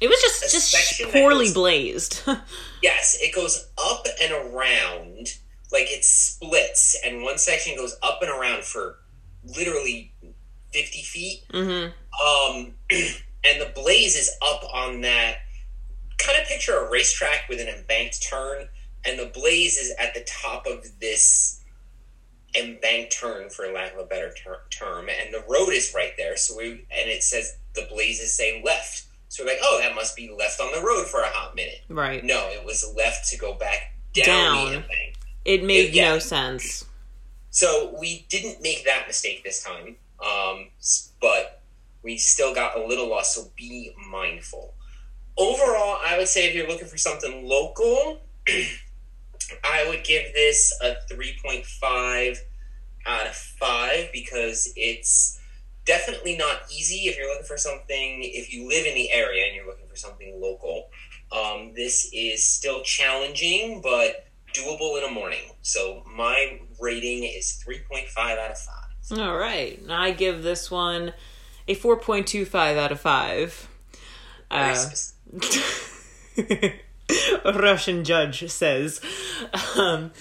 It 0.00 0.08
was 0.08 0.20
just 0.20 0.50
just 0.50 1.12
poorly 1.12 1.46
goes, 1.46 1.54
blazed. 1.54 2.22
yes, 2.82 3.18
it 3.20 3.34
goes 3.34 3.68
up 3.82 4.06
and 4.22 4.32
around, 4.32 5.28
like 5.72 5.90
it 5.90 6.04
splits, 6.04 7.00
and 7.04 7.22
one 7.22 7.38
section 7.38 7.76
goes 7.76 7.96
up 8.02 8.20
and 8.20 8.30
around 8.30 8.64
for 8.64 8.98
literally 9.44 10.12
fifty 10.72 11.02
feet. 11.02 11.44
Mm-hmm. 11.52 12.56
Um, 12.56 12.74
and 12.90 13.60
the 13.60 13.72
blaze 13.74 14.16
is 14.16 14.30
up 14.42 14.62
on 14.72 15.00
that. 15.02 15.38
Kind 16.18 16.40
of 16.40 16.48
picture 16.48 16.76
a 16.76 16.90
racetrack 16.90 17.48
with 17.48 17.60
an 17.60 17.68
embanked 17.68 18.22
turn, 18.22 18.68
and 19.04 19.18
the 19.18 19.26
blaze 19.26 19.78
is 19.78 19.94
at 19.98 20.12
the 20.12 20.24
top 20.24 20.66
of 20.66 20.98
this 21.00 21.62
embanked 22.58 23.12
turn, 23.12 23.50
for 23.50 23.66
lack 23.72 23.92
of 23.94 24.00
a 24.00 24.04
better 24.04 24.32
ter- 24.32 24.62
term, 24.70 25.08
and 25.08 25.32
the 25.32 25.44
road 25.48 25.70
is 25.70 25.92
right 25.94 26.12
there. 26.16 26.36
So 26.36 26.56
we 26.56 26.86
and 26.90 27.10
it 27.10 27.22
says 27.22 27.56
the 27.74 27.86
blaze 27.88 28.20
is 28.20 28.36
saying 28.36 28.62
left. 28.64 29.04
So 29.28 29.44
we're 29.44 29.50
like, 29.50 29.60
oh, 29.62 29.78
that 29.82 29.94
must 29.94 30.16
be 30.16 30.34
left 30.36 30.60
on 30.60 30.72
the 30.72 30.86
road 30.86 31.06
for 31.06 31.20
a 31.20 31.28
hot 31.28 31.54
minute. 31.54 31.82
Right. 31.88 32.24
No, 32.24 32.48
it 32.48 32.64
was 32.64 32.92
left 32.96 33.28
to 33.30 33.38
go 33.38 33.54
back 33.54 33.94
down, 34.12 34.72
down. 34.72 34.84
It 35.44 35.64
made 35.64 35.86
it, 35.86 35.94
yeah. 35.94 36.10
no 36.10 36.18
sense. 36.18 36.84
So 37.50 37.94
we 37.98 38.26
didn't 38.28 38.62
make 38.62 38.84
that 38.84 39.06
mistake 39.06 39.42
this 39.42 39.62
time, 39.62 39.96
um, 40.24 40.68
but 41.20 41.62
we 42.02 42.18
still 42.18 42.54
got 42.54 42.78
a 42.78 42.86
little 42.86 43.08
lost. 43.08 43.34
So 43.34 43.50
be 43.56 43.92
mindful. 44.10 44.74
Overall, 45.38 45.98
I 46.04 46.16
would 46.18 46.28
say 46.28 46.48
if 46.48 46.54
you're 46.54 46.68
looking 46.68 46.88
for 46.88 46.98
something 46.98 47.46
local, 47.46 48.20
I 49.64 49.86
would 49.88 50.04
give 50.04 50.32
this 50.32 50.78
a 50.82 50.96
3.5 51.12 52.38
out 53.06 53.26
of 53.26 53.34
5 53.34 54.12
because 54.12 54.72
it's 54.76 55.38
definitely 55.86 56.36
not 56.36 56.62
easy 56.70 57.08
if 57.08 57.16
you're 57.16 57.28
looking 57.28 57.46
for 57.46 57.56
something, 57.56 58.20
if 58.22 58.52
you 58.52 58.68
live 58.68 58.84
in 58.86 58.94
the 58.94 59.10
area 59.10 59.46
and 59.46 59.54
you're 59.54 59.66
looking 59.66 59.88
for 59.88 59.96
something 59.96 60.38
local. 60.40 60.88
Um, 61.32 61.72
this 61.74 62.10
is 62.12 62.46
still 62.46 62.82
challenging, 62.82 63.80
but 63.80 64.26
doable 64.52 64.98
in 64.98 65.08
a 65.08 65.12
morning. 65.12 65.52
So 65.62 66.04
my 66.14 66.60
rating 66.80 67.24
is 67.24 67.62
3.5 67.66 68.16
out 68.16 68.50
of 68.50 68.58
5. 68.58 69.18
All 69.18 69.36
right. 69.36 69.80
I 69.88 70.10
give 70.10 70.42
this 70.42 70.70
one 70.70 71.12
a 71.68 71.74
4.25 71.74 72.76
out 72.76 72.92
of 72.92 73.00
5. 73.00 73.68
Uh, 74.50 74.86
a 77.44 77.52
Russian 77.52 78.04
judge 78.04 78.48
says. 78.50 79.00
Um, 79.76 80.12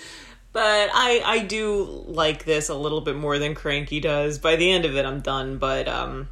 but 0.55 0.89
I 0.93 1.21
I 1.25 1.39
do 1.39 2.05
like 2.07 2.45
this 2.45 2.69
a 2.69 2.75
little 2.75 3.01
bit 3.01 3.17
more 3.17 3.37
than 3.37 3.55
Cranky 3.55 3.99
does. 3.99 4.39
By 4.39 4.55
the 4.55 4.71
end 4.71 4.85
of 4.85 4.95
it, 4.95 5.05
I'm 5.05 5.19
done. 5.19 5.57
But 5.57 5.89
um, 5.89 6.29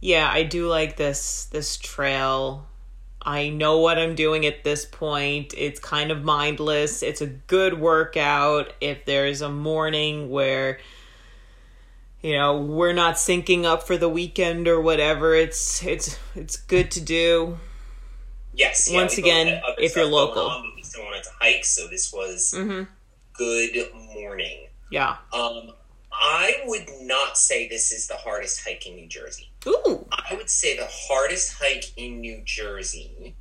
yeah, 0.00 0.28
I 0.28 0.42
do 0.42 0.66
like 0.66 0.96
this 0.96 1.44
this 1.44 1.76
trail. 1.76 2.66
I 3.24 3.48
know 3.48 3.78
what 3.78 3.96
I'm 3.96 4.16
doing 4.16 4.44
at 4.44 4.64
this 4.64 4.84
point. 4.84 5.54
It's 5.56 5.78
kind 5.78 6.10
of 6.10 6.24
mindless. 6.24 7.00
It's 7.04 7.20
a 7.20 7.28
good 7.28 7.78
workout. 7.78 8.72
If 8.80 9.04
there's 9.04 9.40
a 9.40 9.48
morning 9.48 10.28
where 10.28 10.80
you 12.22 12.36
know 12.36 12.60
we're 12.60 12.92
not 12.92 13.14
syncing 13.14 13.64
up 13.64 13.84
for 13.84 13.96
the 13.96 14.08
weekend 14.08 14.66
or 14.66 14.80
whatever, 14.80 15.36
it's 15.36 15.80
it's 15.84 16.18
it's 16.34 16.56
good 16.56 16.90
to 16.90 17.00
do. 17.00 17.60
Yes. 18.52 18.90
Yeah, 18.90 18.96
Once 18.96 19.16
again, 19.16 19.62
if 19.78 19.94
you're 19.94 20.06
local, 20.06 20.48
on, 20.48 20.72
we 20.74 20.82
still 20.82 21.04
wanted 21.04 21.22
to 21.22 21.30
hike, 21.38 21.64
so 21.64 21.86
this 21.86 22.12
was. 22.12 22.52
Mm-hmm 22.58 22.82
good 23.32 23.76
morning. 24.14 24.66
Yeah. 24.90 25.16
Um, 25.32 25.72
I 26.12 26.62
would 26.66 26.86
not 27.00 27.38
say 27.38 27.68
this 27.68 27.92
is 27.92 28.06
the 28.06 28.16
hardest 28.16 28.62
hike 28.64 28.86
in 28.86 28.96
New 28.96 29.06
Jersey. 29.06 29.50
Ooh. 29.66 30.06
I 30.12 30.34
would 30.34 30.50
say 30.50 30.76
the 30.76 30.88
hardest 30.88 31.56
hike 31.58 31.92
in 31.96 32.20
New 32.20 32.42
Jersey 32.44 33.34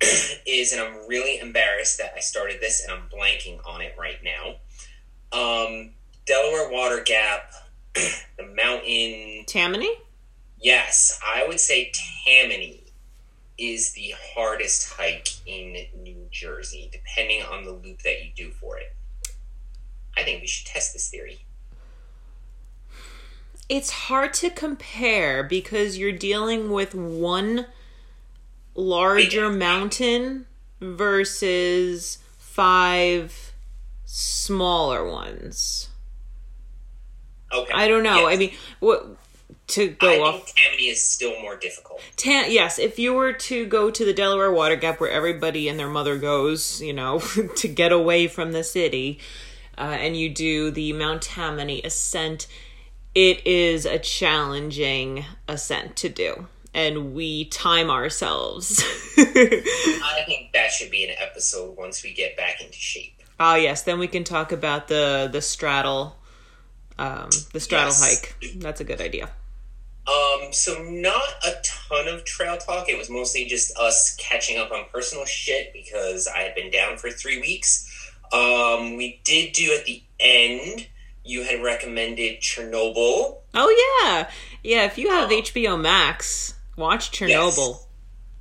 is, 0.46 0.72
and 0.72 0.80
I'm 0.80 1.08
really 1.08 1.38
embarrassed 1.38 1.98
that 1.98 2.12
I 2.16 2.20
started 2.20 2.60
this 2.60 2.84
and 2.84 2.92
I'm 2.92 3.08
blanking 3.08 3.58
on 3.66 3.80
it 3.80 3.94
right 3.98 4.18
now. 4.22 4.56
Um, 5.32 5.90
Delaware 6.26 6.70
Water 6.70 7.02
Gap, 7.02 7.52
the 7.94 8.46
mountain. 8.54 9.44
Tammany? 9.46 9.90
Yes, 10.60 11.18
I 11.24 11.46
would 11.46 11.60
say 11.60 11.92
Tammany 12.26 12.82
is 13.58 13.92
the 13.92 14.14
hardest 14.34 14.92
hike 14.92 15.28
in 15.46 15.76
New 16.02 16.26
Jersey, 16.30 16.90
depending 16.92 17.42
on 17.42 17.64
the 17.64 17.72
loop 17.72 18.02
that 18.02 18.24
you 18.24 18.30
do 18.36 18.50
for 18.50 18.78
it. 18.78 18.94
I 20.16 20.22
think 20.22 20.40
we 20.40 20.46
should 20.46 20.66
test 20.66 20.92
this 20.92 21.08
theory. 21.08 21.44
It's 23.68 23.90
hard 23.90 24.32
to 24.34 24.50
compare 24.50 25.42
because 25.42 25.98
you're 25.98 26.12
dealing 26.12 26.70
with 26.70 26.94
one 26.94 27.66
larger 28.74 29.50
mountain 29.50 30.46
versus 30.80 32.18
five 32.38 33.52
smaller 34.04 35.10
ones. 35.10 35.88
Okay. 37.52 37.72
I 37.74 37.88
don't 37.88 38.02
know. 38.02 38.28
Yes. 38.28 38.34
I 38.34 38.36
mean, 38.36 38.52
what 38.80 39.16
to 39.68 39.88
go 39.88 40.08
I 40.08 40.28
off. 40.28 40.54
Tammany 40.54 40.88
is 40.88 41.02
still 41.02 41.40
more 41.40 41.56
difficult. 41.56 42.00
Ta- 42.16 42.46
yes, 42.48 42.78
if 42.78 42.98
you 42.98 43.14
were 43.14 43.32
to 43.32 43.66
go 43.66 43.90
to 43.90 44.04
the 44.04 44.12
Delaware 44.12 44.52
Water 44.52 44.76
Gap, 44.76 45.00
where 45.00 45.10
everybody 45.10 45.68
and 45.68 45.78
their 45.78 45.88
mother 45.88 46.16
goes, 46.16 46.80
you 46.80 46.92
know, 46.92 47.18
to 47.56 47.68
get 47.68 47.92
away 47.92 48.28
from 48.28 48.52
the 48.52 48.64
city, 48.64 49.18
uh, 49.78 49.96
and 49.98 50.16
you 50.16 50.28
do 50.28 50.70
the 50.70 50.92
Mount 50.92 51.22
Tammany 51.22 51.82
ascent, 51.82 52.46
it 53.14 53.46
is 53.46 53.86
a 53.86 53.98
challenging 53.98 55.24
ascent 55.48 55.96
to 55.96 56.08
do. 56.08 56.46
And 56.74 57.14
we 57.14 57.46
time 57.46 57.90
ourselves. 57.90 58.84
I 59.16 60.22
think 60.26 60.52
that 60.52 60.70
should 60.70 60.90
be 60.90 61.04
an 61.04 61.14
episode 61.18 61.76
once 61.76 62.02
we 62.02 62.12
get 62.12 62.36
back 62.36 62.60
into 62.60 62.76
shape. 62.76 63.22
Ah, 63.40 63.56
yes. 63.56 63.82
Then 63.82 63.98
we 63.98 64.08
can 64.08 64.24
talk 64.24 64.52
about 64.52 64.88
the 64.88 65.28
the 65.32 65.40
straddle, 65.40 66.16
um, 66.98 67.30
the 67.52 67.60
straddle 67.60 67.88
yes. 67.88 68.02
hike. 68.02 68.54
That's 68.56 68.82
a 68.82 68.84
good 68.84 69.00
idea. 69.00 69.30
Um, 70.06 70.52
so 70.52 70.82
not 70.82 71.22
a 71.44 71.54
ton 71.64 72.06
of 72.08 72.24
trail 72.24 72.56
talk. 72.56 72.88
It 72.88 72.96
was 72.96 73.10
mostly 73.10 73.44
just 73.44 73.76
us 73.76 74.14
catching 74.18 74.56
up 74.58 74.70
on 74.70 74.84
personal 74.92 75.24
shit 75.24 75.72
because 75.72 76.28
I 76.28 76.40
had 76.40 76.54
been 76.54 76.70
down 76.70 76.96
for 76.96 77.10
three 77.10 77.40
weeks. 77.40 78.05
Um, 78.32 78.96
we 78.96 79.20
did 79.24 79.52
do 79.52 79.74
at 79.78 79.84
the 79.86 80.02
end. 80.20 80.86
You 81.24 81.42
had 81.42 81.62
recommended 81.62 82.40
Chernobyl. 82.40 83.38
Oh 83.54 84.00
yeah, 84.04 84.30
yeah. 84.62 84.84
If 84.84 84.96
you 84.98 85.10
have 85.10 85.30
HBO 85.30 85.80
Max, 85.80 86.54
watch 86.76 87.10
Chernobyl. 87.10 87.72
Yes. 87.74 87.86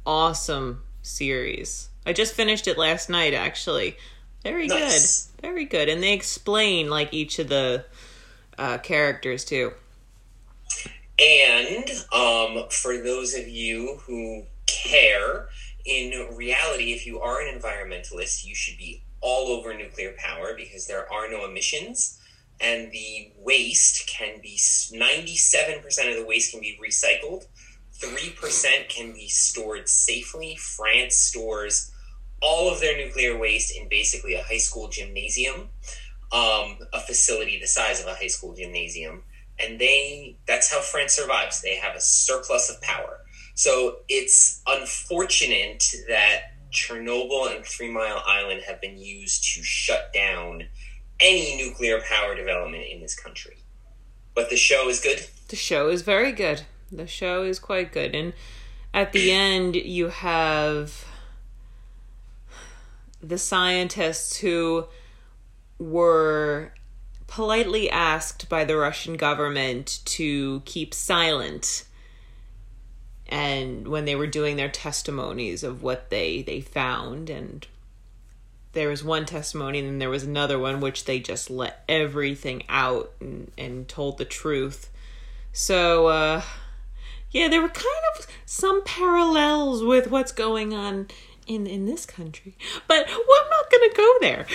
Awesome 0.05 0.83
series. 1.01 1.89
I 2.05 2.13
just 2.13 2.33
finished 2.35 2.67
it 2.67 2.77
last 2.77 3.09
night. 3.09 3.33
Actually, 3.33 3.97
very 4.43 4.67
Nice. 4.67 5.31
good, 5.31 5.41
very 5.41 5.65
good. 5.65 5.89
And 5.89 6.03
they 6.03 6.13
explain 6.13 6.89
like 6.89 7.11
each 7.13 7.39
of 7.39 7.47
the 7.49 7.85
uh, 8.59 8.77
characters 8.79 9.43
too. 9.45 9.73
And 11.17 11.89
um, 12.13 12.69
for 12.69 12.97
those 12.97 13.33
of 13.35 13.47
you 13.47 13.99
who 14.05 14.43
care, 14.67 15.47
in 15.85 16.35
reality, 16.35 16.91
if 16.93 17.05
you 17.07 17.19
are 17.21 17.41
an 17.41 17.57
environmentalist, 17.57 18.45
you 18.45 18.53
should 18.53 18.77
be 18.77 19.01
all 19.25 19.47
over 19.47 19.75
nuclear 19.75 20.13
power 20.19 20.53
because 20.55 20.85
there 20.85 21.11
are 21.11 21.27
no 21.29 21.45
emissions 21.45 22.21
and 22.61 22.91
the 22.91 23.31
waste 23.39 24.07
can 24.07 24.39
be 24.39 24.55
97% 24.55 25.83
of 26.09 26.15
the 26.15 26.25
waste 26.27 26.51
can 26.51 26.61
be 26.61 26.79
recycled 26.79 27.45
3% 27.99 28.89
can 28.89 29.13
be 29.13 29.27
stored 29.29 29.89
safely. 29.89 30.55
France 30.57 31.15
stores 31.15 31.91
all 32.39 32.71
of 32.71 32.79
their 32.81 32.95
nuclear 32.97 33.35
waste 33.35 33.75
in 33.75 33.89
basically 33.89 34.35
a 34.35 34.43
high 34.43 34.57
school 34.57 34.89
gymnasium 34.89 35.69
um, 36.31 36.77
a 36.93 36.99
facility 36.99 37.59
the 37.59 37.67
size 37.67 37.99
of 37.99 38.05
a 38.05 38.13
high 38.13 38.27
school 38.27 38.53
gymnasium 38.53 39.23
and 39.57 39.79
they 39.79 40.37
that's 40.45 40.71
how 40.71 40.81
france 40.81 41.13
survives. 41.13 41.61
They 41.61 41.77
have 41.77 41.95
a 41.95 42.01
surplus 42.01 42.69
of 42.69 42.79
power. 42.81 43.21
So 43.55 43.97
it's 44.07 44.61
unfortunate 44.67 45.83
that 46.09 46.41
chernobyl 46.75 47.55
and 47.55 47.65
three 47.65 47.89
mile 47.89 48.21
island 48.27 48.61
have 48.67 48.79
been 48.81 48.97
used 48.97 49.43
to 49.55 49.63
shut 49.63 50.11
down 50.13 50.63
any 51.19 51.57
nuclear 51.57 52.01
power 52.01 52.35
development 52.35 52.83
in 52.91 52.99
this 52.99 53.15
country 53.15 53.57
but 54.35 54.49
the 54.49 54.57
show 54.57 54.89
is 54.89 54.99
good 54.99 55.25
The 55.47 55.55
show 55.55 55.89
is 55.89 56.01
very 56.01 56.31
good. 56.31 56.63
The 56.91 57.05
show 57.05 57.43
is 57.43 57.59
quite 57.59 57.91
good. 57.91 58.15
And 58.15 58.33
at 58.93 59.11
the 59.13 59.31
end, 59.31 59.75
you 59.75 60.07
have 60.09 61.05
the 63.21 63.37
scientists 63.37 64.37
who 64.37 64.87
were 65.77 66.73
politely 67.27 67.89
asked 67.89 68.49
by 68.49 68.65
the 68.65 68.75
Russian 68.75 69.17
government 69.17 69.99
to 70.05 70.61
keep 70.65 70.93
silent 70.93 71.85
and 73.27 73.87
when 73.87 74.05
they 74.05 74.15
were 74.15 74.27
doing 74.27 74.55
their 74.55 74.69
testimonies 74.69 75.63
of 75.63 75.81
what 75.81 76.09
they 76.09 76.41
they 76.41 76.61
found 76.61 77.29
and 77.29 77.67
there 78.73 78.89
was 78.89 79.03
one 79.03 79.25
testimony 79.25 79.79
and 79.79 79.87
then 79.87 79.99
there 79.99 80.09
was 80.09 80.23
another 80.23 80.59
one 80.59 80.81
which 80.81 81.05
they 81.05 81.19
just 81.19 81.49
let 81.49 81.83
everything 81.87 82.61
out 82.67 83.11
and, 83.21 83.51
and 83.57 83.87
told 83.87 84.17
the 84.17 84.25
truth. 84.25 84.89
So 85.53 86.07
uh 86.07 86.41
yeah 87.35 87.49
there 87.49 87.61
were 87.61 87.69
kind 87.69 88.05
of 88.17 88.27
some 88.45 88.83
parallels 88.83 89.83
with 89.83 90.09
what's 90.09 90.31
going 90.31 90.73
on 90.73 91.07
in 91.47 91.67
in 91.67 91.85
this 91.85 92.05
country 92.05 92.55
but 92.87 93.05
we're 93.07 93.49
not 93.49 93.69
gonna 93.71 93.93
go 93.93 94.15
there 94.21 94.47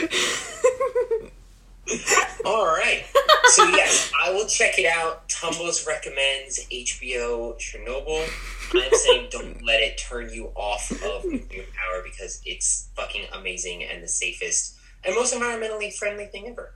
all 2.44 2.66
right. 2.66 3.04
So 3.46 3.64
yes 3.68 4.12
i 4.22 4.30
will 4.30 4.46
check 4.46 4.78
it 4.78 4.86
out. 4.86 5.28
Tumbles 5.28 5.86
recommends 5.86 6.66
hbo 6.70 7.58
chernobyl. 7.58 8.28
I'm 8.74 8.94
saying 8.94 9.28
don't 9.30 9.64
let 9.64 9.80
it 9.80 9.98
turn 9.98 10.32
you 10.32 10.52
off 10.54 10.90
of 10.90 11.24
nuclear 11.24 11.64
power 11.74 12.02
because 12.04 12.40
it's 12.44 12.88
fucking 12.94 13.22
amazing 13.32 13.84
and 13.84 14.02
the 14.02 14.08
safest 14.08 14.76
and 15.04 15.14
most 15.14 15.34
environmentally 15.34 15.92
friendly 15.92 16.26
thing 16.26 16.48
ever. 16.48 16.74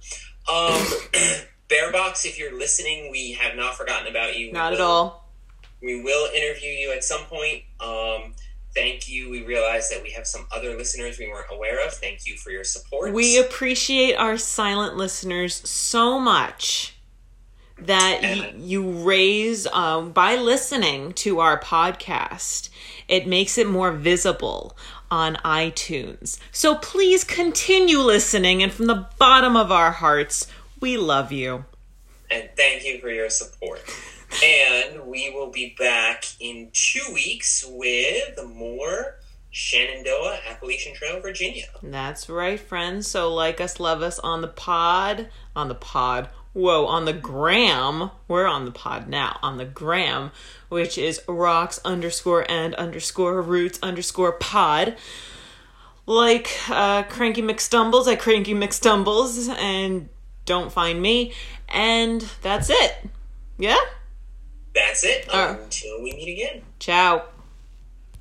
Um 0.51 0.83
bearbox 1.69 2.25
if 2.27 2.39
you're 2.39 2.59
listening 2.59 3.11
we 3.11 3.33
have 3.33 3.57
not 3.57 3.75
forgotten 3.75 4.09
about 4.09 4.37
you. 4.39 4.53
Not 4.53 4.73
at 4.73 4.81
all. 4.81 5.31
We 5.83 6.03
will 6.03 6.31
interview 6.33 6.71
you 6.71 6.93
at 6.93 7.05
some 7.05 7.25
point. 7.27 7.63
Um 7.81 8.35
thank 8.75 9.09
you 9.09 9.31
we 9.31 9.43
realize 9.43 9.89
that 9.91 10.03
we 10.03 10.11
have 10.11 10.27
some 10.27 10.47
other 10.55 10.77
listeners 10.77 11.19
we 11.19 11.29
weren't 11.29 11.47
aware 11.51 11.85
of 11.87 11.93
thank 11.95 12.27
you 12.27 12.37
for 12.37 12.51
your 12.51 12.65
support 12.65 13.13
We 13.13 13.39
appreciate 13.39 14.15
our 14.15 14.37
silent 14.37 14.97
listeners 14.97 15.55
so 15.69 16.19
much 16.19 16.97
that 17.79 18.21
y- 18.23 18.55
you 18.57 18.89
raise 19.05 19.67
um, 19.69 20.13
by 20.13 20.37
listening 20.37 21.13
to 21.15 21.41
our 21.41 21.59
podcast. 21.59 22.69
It 23.09 23.27
makes 23.27 23.59
it 23.59 23.69
more 23.69 23.91
visible 23.91 24.77
on 25.11 25.35
iTunes. 25.45 26.39
So 26.53 26.77
please 26.77 27.25
continue 27.25 27.99
listening, 27.99 28.63
and 28.63 28.73
from 28.73 28.87
the 28.87 29.07
bottom 29.19 29.57
of 29.57 29.73
our 29.73 29.91
hearts, 29.91 30.47
we 30.81 30.97
love 30.97 31.33
you. 31.33 31.65
and 32.31 32.49
thank 32.57 32.85
you 32.85 33.01
for 33.01 33.11
your 33.11 33.29
support. 33.29 33.83
And 34.43 35.07
we 35.07 35.31
will 35.31 35.51
be 35.51 35.75
back 35.79 36.25
in 36.41 36.71
two 36.73 37.13
weeks 37.13 37.65
with 37.69 38.39
more 38.45 39.19
Shenandoah, 39.51 40.41
Appalachian 40.49 40.95
Trail, 40.95 41.21
Virginia. 41.21 41.67
That's 41.83 42.29
right, 42.29 42.59
friends. 42.59 43.07
So 43.07 43.33
like 43.33 43.61
us, 43.61 43.79
love 43.79 44.03
us 44.03 44.19
on 44.19 44.41
the 44.41 44.49
pod, 44.49 45.29
on 45.55 45.69
the 45.69 45.77
pod. 45.77 46.29
Whoa, 46.55 46.87
on 46.87 47.05
the 47.05 47.13
gram. 47.13 48.11
We're 48.29 48.47
on 48.47 48.65
the 48.65 48.71
pod 48.71 49.09
now. 49.09 49.39
On 49.43 49.57
the 49.57 49.65
gram, 49.65 50.31
which 50.69 50.99
is 50.99 51.21
rocks 51.29 51.81
underscore 51.85 52.49
and 52.51 52.75
underscore 52.75 53.43
roots 53.43 53.79
underscore 53.83 54.33
pod. 54.33 54.97
Like 56.07 56.51
uh, 56.69 57.05
Cranky 57.05 57.43
McStumbles 57.43 58.13
at 58.13 58.21
Cranky 58.21 58.55
McStumbles, 58.55 59.49
and 59.49 60.09
don't 60.45 60.73
find 60.73 61.01
me. 61.01 61.33
And 61.69 62.21
that's 62.43 62.71
it. 62.71 62.99
Yeah? 63.59 63.79
That's 64.75 65.05
it. 65.05 65.27
Uh. 65.33 65.57
Until 65.63 66.03
we 66.03 66.13
meet 66.13 66.33
again. 66.33 66.63
Ciao. 66.79 67.25